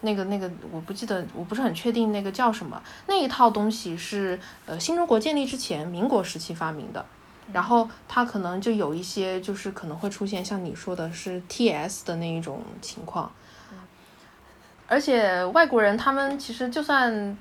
[0.00, 2.82] 那个那个我不记得，我不是很确定那个叫什么。
[3.06, 7.04] 那一套东西是呃新中国建立之前民国时期发明的，
[7.52, 13.30] 然后它可能就有一些就是可能会出现像你说的是 TS 的那一种情况。
[14.88, 17.36] 而且外国人他们其实就算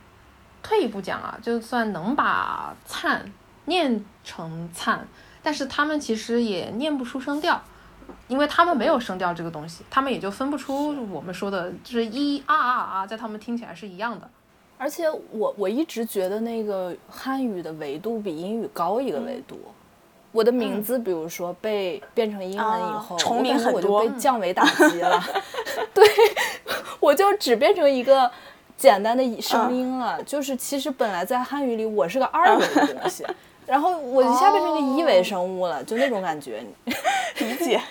[0.61, 3.31] 退一步讲啊，就算能把“灿”
[3.65, 5.07] 念成“灿”，
[5.41, 7.61] 但是他们其实也念不出声调，
[8.27, 14.29] 因为他们没有声调这个东西，他们也就分不出我们说的就是一啊啊啊，在他们听起来是一样的。
[14.77, 19.59] 而且我我一直觉得那个汉语的维度比英语高一个维度。
[20.33, 25.19] 我的名字，比如说被变成英文以后，重名很多，我就被降维打击了。
[25.95, 26.05] 对，
[26.99, 28.29] 我就只变成一个
[28.77, 30.21] 简单的声音了。
[30.23, 33.25] 就是其实本来在汉语里我是个二维的东西，
[33.65, 36.63] 然后我一下变成一个一维生物了，就那种感觉。
[37.39, 37.81] 理解。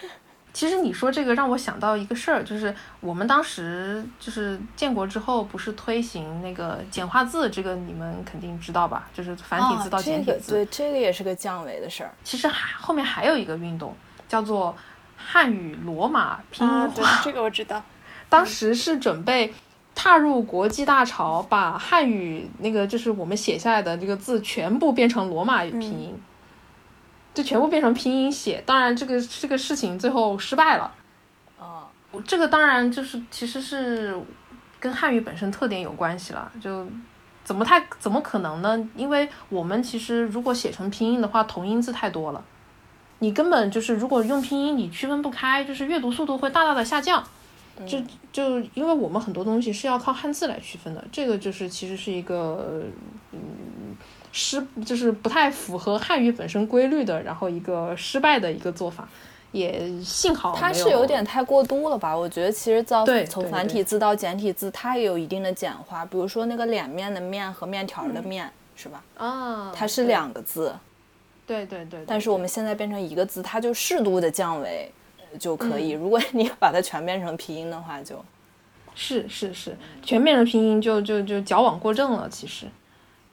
[0.53, 9.07] 其实你说这个让我想到一个事儿，就是我们当时就是建国之后，不是推行那个简化字，这个你们肯定知道吧？
[9.13, 12.11] 就是繁体字到简体字，对，这个也是个降维的事儿。
[12.25, 13.95] 其实还后面还有一个运动，
[14.27, 14.75] 叫做
[15.15, 17.85] 汉语罗马拼音化，这个我知道。
[18.29, 19.53] 当时是准备
[19.95, 26.15] 踏入国际大潮，把汉语那个就是我们写下来的这个字全部变成罗马拼音。
[27.35, 30.91] 就全部变成拼音写，当然这个这个事情最后失败了。
[31.61, 31.85] 啊，
[32.27, 34.19] 这个当然就是其实是
[34.81, 36.51] 跟汉语本身特点有关系了。
[36.63, 36.87] 就
[37.45, 38.89] 怎么太怎么可能呢？
[38.97, 42.43] 因为我们其实如果写成拼音的话，同音字太多了，
[43.19, 47.23] 你根本就是如果用拼音，你区分不开，就是阅读速度会大大的下降。
[47.85, 47.99] 就
[48.33, 52.85] 就因为我们很多东西是要靠汉字来区分的，这个就是其实是一个
[53.33, 53.97] 嗯。
[54.39, 59.09] 失就是不太符合汉语本身规律的，然后一个失败的一个做法，
[59.51, 62.15] 也幸好它是有点太过度了吧？
[62.15, 66.05] 我觉得其实造对从繁体字到简体字，它也有一定的简化。
[66.05, 69.03] 比如说那个脸面的面和面条的面，是吧？
[69.17, 70.75] 啊，它是两个字。
[71.47, 72.05] 对对对。
[72.07, 74.93] 但是我们现在变成一个字，它就适度的降维
[75.37, 75.91] 就可以。
[75.91, 78.25] 如果你把它全变成拼音的话，就
[78.95, 82.67] 是是是，全变成拼音就就就矫枉过正了，其实。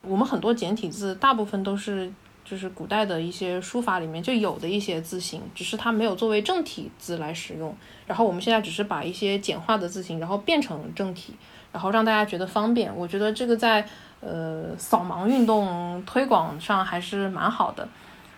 [0.01, 2.11] 我们很多简体字，大部分都是
[2.43, 7.73] 就是古代的一些书法里面就有的一些字形，只是它没有作为正体字来使用。
[8.05, 11.33] 然后我们现在只是把一些简化的字形，然后变成正体，
[11.71, 12.93] 然后让大家觉得方便。
[12.93, 13.87] 我觉得这个在
[14.19, 17.87] 呃扫盲运动推广上还是蛮好的。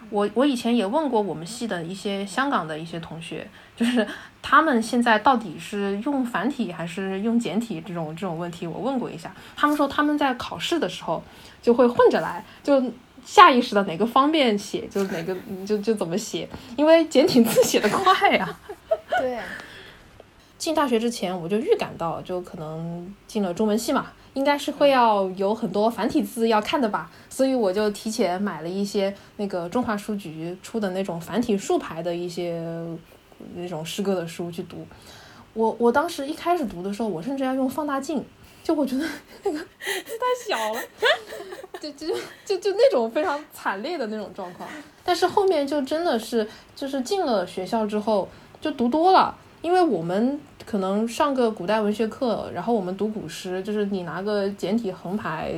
[0.10, 4.08] 我我以前也问过我们系的一些香港的一些同学，就是
[4.42, 11.24] 他们现在到底是用繁体还是用简体这种这种问题，我问过一下，他们说他们在考试的时候。
[11.66, 12.80] 就会混着来，就
[13.26, 15.36] 下意识的哪个方便写就哪个
[15.66, 16.48] 就就怎么写，
[16.78, 18.48] 因为简体字写的快呀。
[19.20, 19.40] 对，
[20.60, 24.06] 进大学之前我就预感到，就可能进了中文系嘛，
[24.36, 32.62] 应该是会要有很多繁体字要看的吧，所以我就提前买了一些那个中华书局出的那种繁体竖排的一些
[33.56, 34.86] 那种诗歌的书去读。
[35.54, 38.24] 我我当时一开始读的时候，我甚至要用放大镜。
[38.64, 39.06] 就我觉得
[39.44, 39.66] 那个字
[40.18, 40.82] 太小了，
[41.80, 42.08] 就就
[42.44, 44.68] 就就那种非常惨烈的那种状况。
[45.04, 48.28] 但是后面就真的是，就是进了学校之后
[48.60, 55.54] 就读多了，因为我们可能上个古代文学课，然后我们读古诗，就是你拿个简体横排，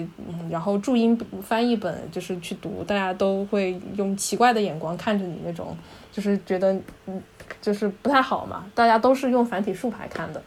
[0.49, 5.75] 然后注音翻译本就是去读，大家都会用奇怪的眼光看着你，那种
[6.11, 6.73] 就是觉得
[7.05, 7.21] 嗯
[7.61, 8.65] 就是不太好嘛。
[8.75, 10.41] 大家都是用繁体竖排看的，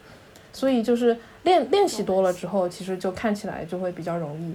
[0.53, 1.17] 所以就是。
[1.43, 4.53] 练练习多了之后，其实就看起来就会比较容易。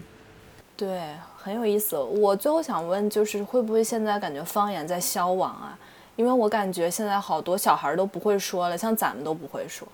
[0.77, 1.03] 对，
[1.37, 1.99] 很有意思。
[1.99, 5.77] 我最后想问，就是会不会现在感觉方言在消亡啊？
[6.15, 9.89] 因为我感觉现在好多小孩都不会说了，像咱们都不会说。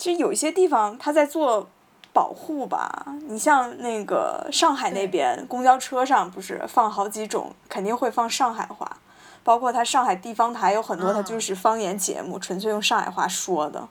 [0.00, 1.68] 其实有一些地方他在做
[2.10, 3.04] 保护吧。
[3.28, 8.96] 你像那个上海那边公交车上不是放好几种，肯定会放上海话，
[9.44, 13.86] 包括他上海地方台有很多，它就是方言节目，纯粹用上海话说的。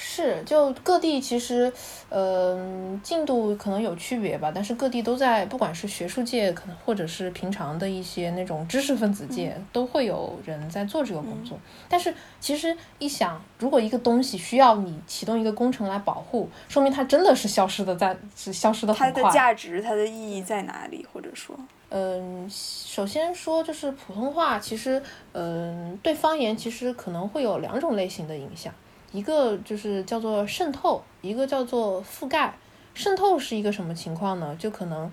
[0.00, 1.72] 是，就各地其实，
[2.08, 2.56] 呃，
[3.02, 11.58] 进度可能有区别吧，但是各地都在，不管是学术界，可能或者是平常的一些那种知识分子界，都会有人在做这个工作。
[11.88, 19.22] 但是其实一想，如果一个东西需要你启动一个工程来保护，说明它真的是消失的，在是消失的很快。
[19.22, 21.04] 它的价值，它的意义在哪里？
[21.12, 28.72] 或者说，嗯，首先说就是普通话，其实，嗯，对方言其实可能会有两种类型的影响。
[29.12, 32.54] 一个就是叫做渗透，一个叫做覆盖。
[32.94, 34.56] 渗透是一个什么情况呢？
[34.58, 35.08] 就可能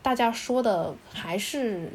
[0.00, 1.92] 大家说的还是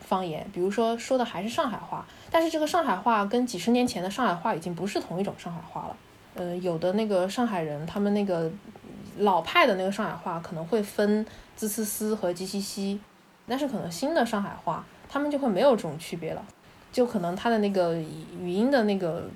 [0.00, 5.96] 方言，比如说说的还是上海话，但是这个上海话跟几十年前的上海话已经不是同一种上海话了。
[6.34, 8.50] 呃，有的那个上海人，他们那个
[9.16, 11.24] 老派的那个上海话可能会分
[11.56, 12.98] 滋滋滋和唧唧唧，
[13.48, 16.44] 但是可能新的上海话，他们就会没有这种区别了，
[16.92, 19.26] 就可能他的那个语音的那个。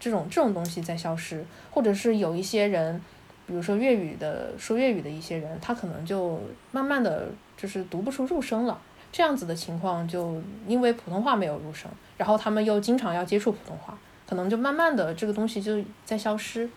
[0.00, 3.00] 这种这种东西在消失，或者是有一些人，
[3.46, 6.40] 比如说粤语的说粤语的一些人，他可能就
[6.72, 8.78] 慢慢的就是读不出入声了。
[9.10, 13.96] 这样子的情况，就因为普通话没有入声，然后他们又经常要接触普通话，
[14.28, 16.68] 可能就慢慢的这个东西就在消失。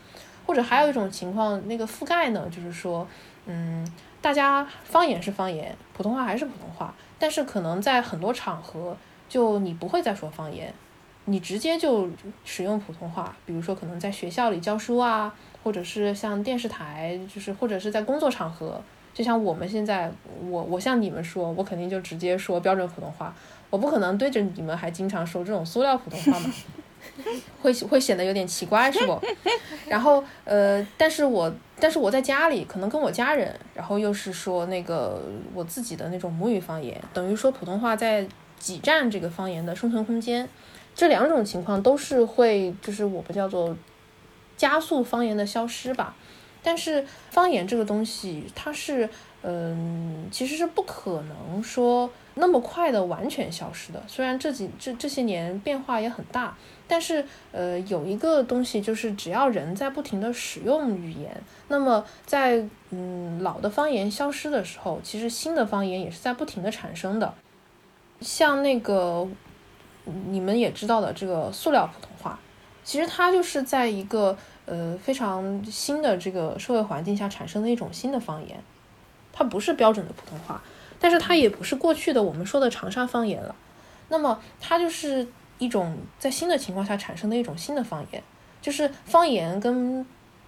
[0.43, 3.07] 或者还有一种情况，那个覆盖呢，就是说，
[3.45, 3.87] 嗯，
[4.21, 8.97] 大家方言是方言，普通话还是普通话，但是可能在很多场合，
[9.29, 10.73] 就你不会再说方言。
[11.25, 12.09] 你直接就
[12.43, 18.81] 使用普通话，比如说可能在学校里教书啊，或者是像电视台，就是或者是在工作场合，
[19.13, 20.11] 就像我们现在，
[20.49, 23.33] 我我向你们说，我肯定就直接说标准普通话，
[23.69, 26.51] 我不可能对着你们还经常说这种塑料普通话嘛，
[27.61, 29.21] 会会显得有点奇怪是不？
[29.87, 35.21] 然后呃，但是我但是我在家里可能跟我家人，然后又是说那个
[35.53, 40.49] 我自己的那种母语方言，等于说普通话在挤占这个方言的生存空间。
[40.93, 43.75] 这两种情况都是会，就是我们叫做
[44.57, 46.15] 加速方言的消失吧。
[46.63, 49.09] 但是方言这个东西，它是，
[49.41, 54.03] 嗯，其实是不可能说那么快的完全消失的。
[54.05, 56.55] 虽然这几这这些年变化也很大，
[56.87, 61.35] 但是，呃，有一个东西就是，只要人在不停的使用语言，
[61.69, 67.33] 那么在嗯老的方言消失的时候，其实新的方言也是在不停的产生的。
[68.19, 69.27] 像那个。
[70.29, 72.39] 你们也知道的，这个塑料普通话，
[72.83, 78.61] 其实它就是在一个呃非常新的这个社会环境下产生的一种新的方言，
[79.31, 80.61] 它不是标准的普通话，
[80.99, 83.55] 但是它也不是过去的我们说的长沙方言了。
[84.09, 88.21] 那么它就是一种在新的情况下产生的一种新的方言，
[88.61, 90.05] 就是方言跟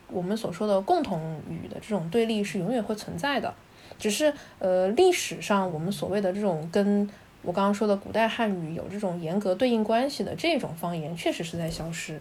[0.07, 3.53] 我们所说的共同语的这种对立是永远会存在的，
[3.97, 7.09] 只是呃历史上我们所谓的这种跟。
[7.43, 12.19] 我刚刚说的古代汉语有这种严格对应关系的这种方言，确实是在消失。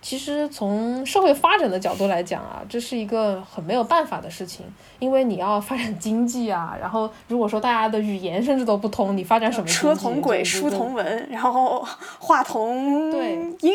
[0.00, 4.64] 其实从社会发展的角度来讲啊，这是一个很没有办法的事情，
[5.00, 9.66] 因为你要发展经济啊，然后如果说大家的语言甚至都不通，你发展什么？
[9.66, 11.84] 车同轨，书同文，然后
[12.20, 13.74] 话同对音，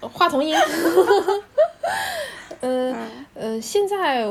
[0.00, 0.54] 话同音。
[2.60, 2.94] 呃
[3.34, 4.24] 呃，现在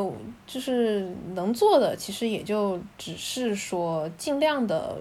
[0.47, 4.97] 就是能做的，其实也就只是说尽量的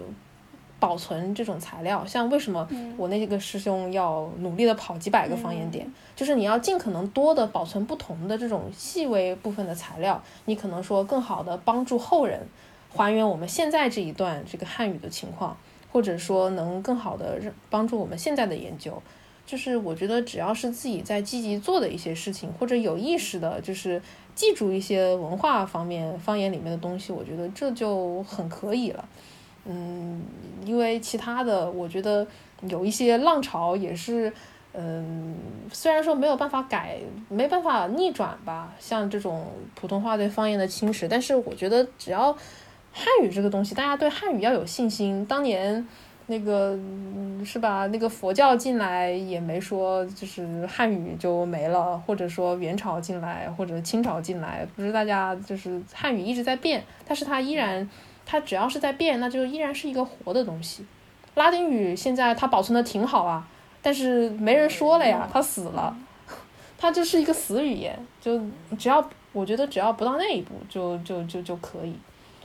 [0.80, 2.04] 保存这种材料。
[2.06, 5.86] 像为什么我那个师兄要努力的跑几百个方言点，
[6.16, 12.46] 就是你要尽可能多的保存不同的这种细微部分的材料，你可能说更好的帮助后人
[12.90, 15.56] 还原我们现在这一段这个汉语的情况，
[15.92, 17.40] 或者说能更好的
[17.70, 19.02] 帮助我们现在的研究。
[19.46, 24.00] 就是我觉得，只要是自己在积极做的一些事情，或者有意识的，就是
[24.34, 29.08] 记住一些文化方面方言里面的东西，我觉得这就很可以了。
[29.64, 30.22] 嗯，
[30.64, 32.26] 因为其他的，我觉得
[32.62, 34.32] 有一些浪潮也是，
[34.72, 35.36] 嗯，
[35.72, 42.32] 虽然说没有办法改，没办法逆转吧，像这种普通话对方言的侵蚀，但是我觉得只要
[42.92, 45.24] 汉语这个东西，大家对汉语要有信心。
[45.26, 45.86] 当年。
[46.26, 46.78] 那个
[47.44, 47.86] 是吧？
[47.88, 57.86] 那个佛教进来也没说，就是汉语就没了，或者说元朝进来或者清朝进来，不是大家就是汉语一直在变，但是它依然，
[58.24, 60.86] 它只要是在变，那就依然是一个活的东西。
[61.34, 63.46] 拉丁语现在它保存的挺好啊，
[63.82, 65.94] 但是没人说了呀，它死了，
[66.78, 68.40] 它就是一个死语言，就
[68.78, 71.94] 只要我觉得只要不到那一步，就就就就可以。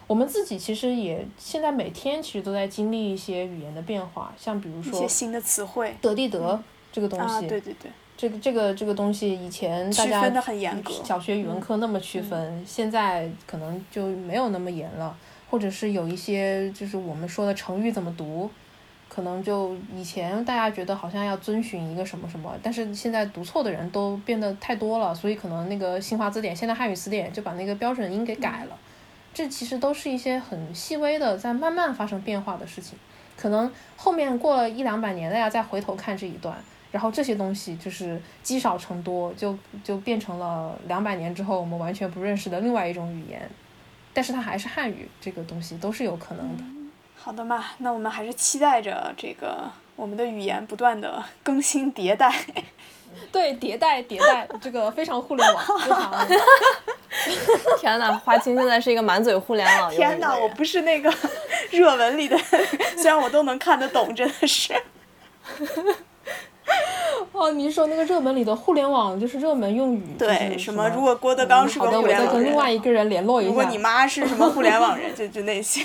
[0.09, 6.59] 我们自己其实也现在每天其实都在经历一些语言的变化，像比如说一些新的词汇，德地德
[6.91, 10.43] 这个东西，对对对，这个这个这个东西以前大家。
[11.03, 15.15] 小学语文课那么区分，现在可能就没有那么严了，
[15.51, 18.49] 或者是有一些就是我们说的成语怎么读，
[19.07, 28.75] 可能就以前大家觉得好像要遵循一个什么什么，但是现在读错的人都变得太多了，所以可能那个新华字典、现代汉语词典就把那个标准音给改了。
[29.39, 32.99] 这其实都是一些很细微的，在慢慢发生变化的事情。
[33.37, 36.61] 可能后面过了一两百年，大家再回头看这一段，
[36.91, 43.49] 然后这些东西就是积少成多，就就变成了两百年之后我们完全不认识的另外一种语言。
[44.13, 46.63] 但是它还是汉语，这个东西都是有可能的。
[47.15, 52.29] 好的嘛，那我们还是期待着这个我们的语言不断的更新迭代。
[53.31, 56.27] 对，迭代迭代，这个非常互联网，非常。
[57.79, 59.91] 天哪，花青现在是一个满嘴互联网。
[59.91, 61.13] 天哪，我不是那个
[61.71, 62.37] 热文里的，
[62.95, 64.73] 虽然我都能看得懂，真的是。
[67.31, 70.87] 哦，你说那个热门里的互联网就是热门用语，对，什么？
[70.89, 73.49] 如果郭德纲是个互联网人，我再跟另外一个人联络一下。
[73.49, 75.83] 如果你妈是什么互联网人，就就那些。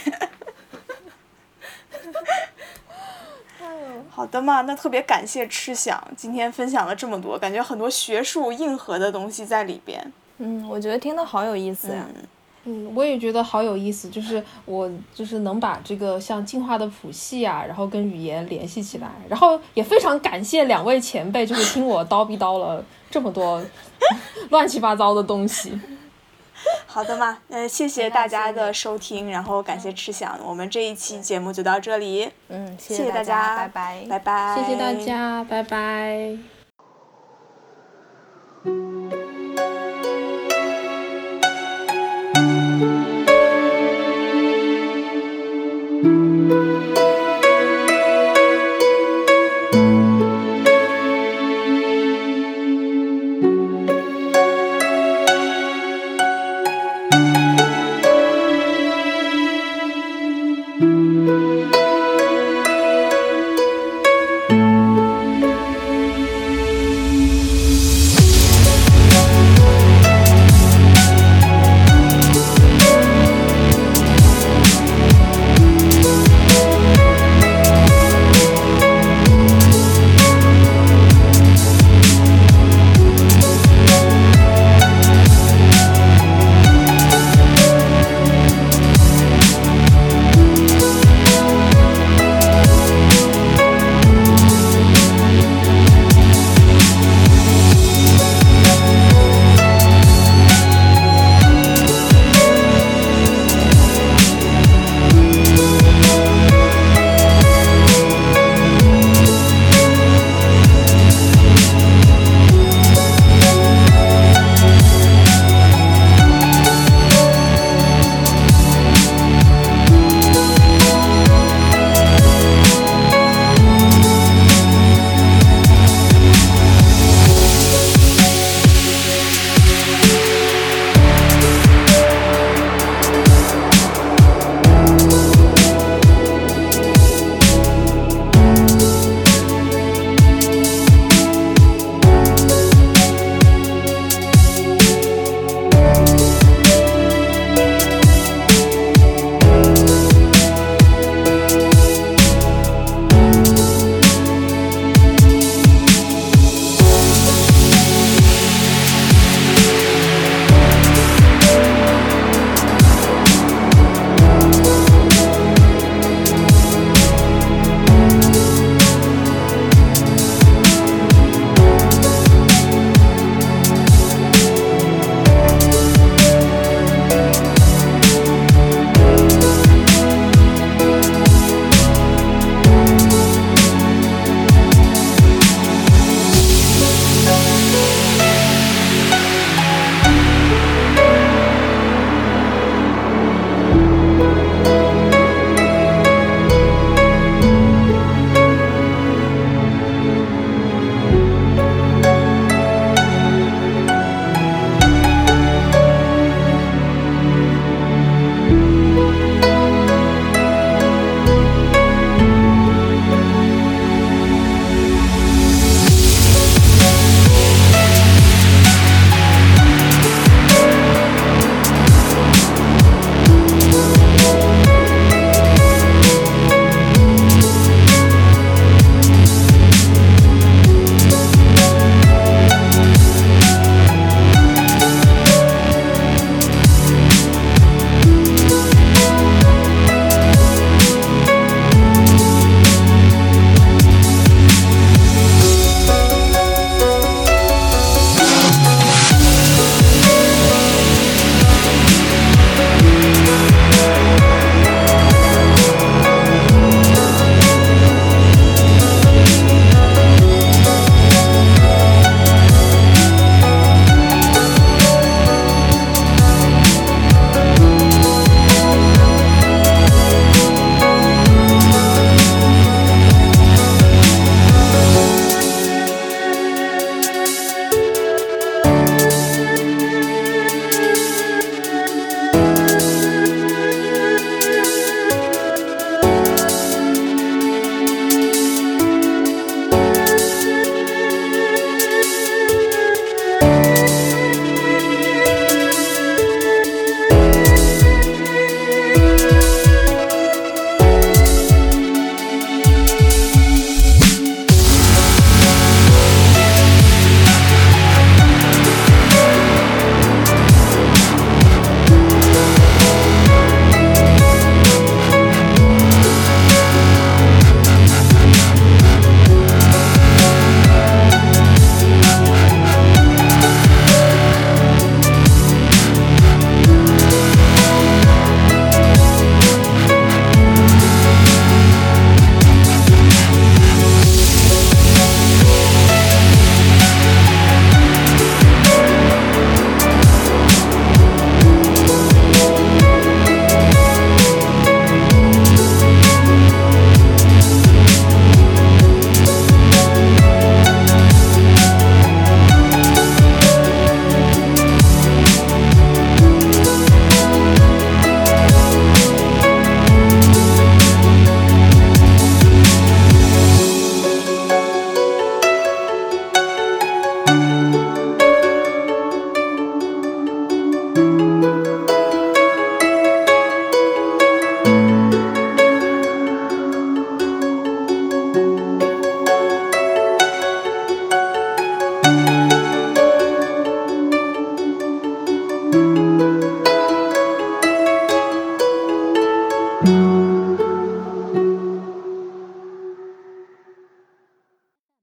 [4.10, 10.12] 好的嘛，那特别感谢吃想今天分享了这么多，感觉很多学术硬核的东西在里边。
[10.38, 12.06] 嗯，我觉得听得好有意思呀。
[12.66, 23.62] 嗯，我也觉得好有意思，就是我就是能把这个像进化的谱系啊，然后跟语言联系起来，然后也非常感谢两位前辈，就是听我叨逼叨了这么多
[24.48, 25.78] 乱七八糟的东西。
[26.86, 32.30] 好的嘛，那，谢谢大家的收听，然后感谢吃想，我们这一期节目就到这里。
[32.48, 36.38] 嗯，谢谢大家，拜拜，拜拜，谢谢大家，拜拜。